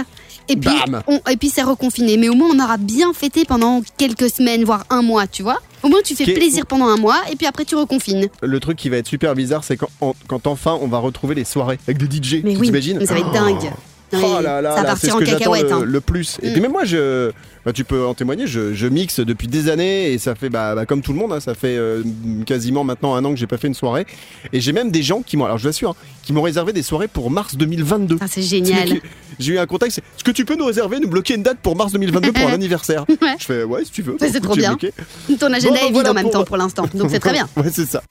[0.48, 0.70] Et puis,
[1.06, 2.16] on- et puis c'est reconfiné.
[2.16, 5.58] Mais au moins, on aura bien fêté pendant quelques semaines, voire un mois, tu vois.
[5.82, 8.28] Au moins, tu fais plaisir pendant un mois et puis après, tu reconfines.
[8.42, 11.34] Le truc qui va être super bizarre, c'est quand, en- quand enfin on va retrouver
[11.34, 12.40] les soirées avec des DJ.
[12.44, 13.70] Mais tu oui, t'imagines mais ça va être dingue.
[14.16, 15.64] Oh là là, ça va là, c'est partir ce en que j'attends cacahuète.
[15.70, 15.82] le, hein.
[15.84, 16.38] le plus.
[16.42, 16.52] Et Mm.
[16.52, 17.32] puis même moi, je,
[17.64, 20.74] bah, tu peux en témoigner, je, je mixe depuis des années et ça fait, bah,
[20.74, 22.02] bah, comme tout le monde, hein, ça fait euh,
[22.46, 24.06] quasiment maintenant un an que j'ai pas fait une soirée.
[24.52, 26.72] Et j'ai même des gens qui m'ont, alors je vous assure, hein, qui m'ont réservé
[26.72, 28.18] des soirées pour mars 2022.
[28.20, 29.00] Ah, c'est génial.
[29.38, 31.58] J'ai eu un contact, c'est est-ce que tu peux nous réserver, nous bloquer une date
[31.62, 33.34] pour mars 2022 pour un anniversaire Ouais.
[33.38, 34.16] Je fais ouais, si tu veux.
[34.20, 34.70] C'est trop bien.
[34.76, 34.92] bloqué.
[35.40, 36.86] Ton agenda Bon, est vide voilà en même pour- temps pour l'instant.
[36.94, 37.48] Donc, c'est très bien.
[37.56, 38.02] Ouais, c'est ça.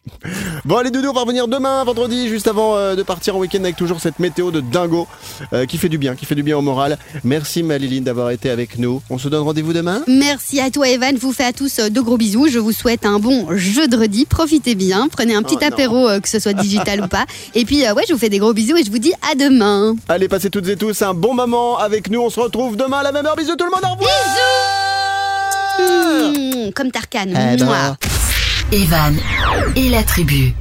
[0.65, 3.59] Bon, allez, Doudou, on va revenir demain, vendredi, juste avant euh, de partir en week-end
[3.63, 5.07] avec toujours cette météo de dingo
[5.53, 6.97] euh, qui fait du bien, qui fait du bien au moral.
[7.23, 9.01] Merci, Maliline, d'avoir été avec nous.
[9.09, 11.15] On se donne rendez-vous demain Merci à toi, Evan.
[11.15, 12.47] Je vous fais à tous euh, de gros bisous.
[12.49, 14.25] Je vous souhaite un bon jeudi.
[14.25, 15.07] Profitez bien.
[15.11, 15.67] Prenez un petit Oh, non.
[15.67, 17.25] apéro, euh, que ce soit digital ou pas.
[17.55, 19.35] Et puis, euh, ouais, je vous fais des gros bisous et je vous dis à
[19.35, 19.95] demain.
[20.09, 22.21] Allez, passez toutes et tous un bon moment avec nous.
[22.21, 23.35] On se retrouve demain à la même heure.
[23.35, 24.09] Bisous tout le monde, au revoir
[25.79, 27.25] Mmh, comme Tarkan.
[27.29, 27.97] Eh ben.
[28.71, 29.15] Evan
[29.75, 30.53] et la tribu.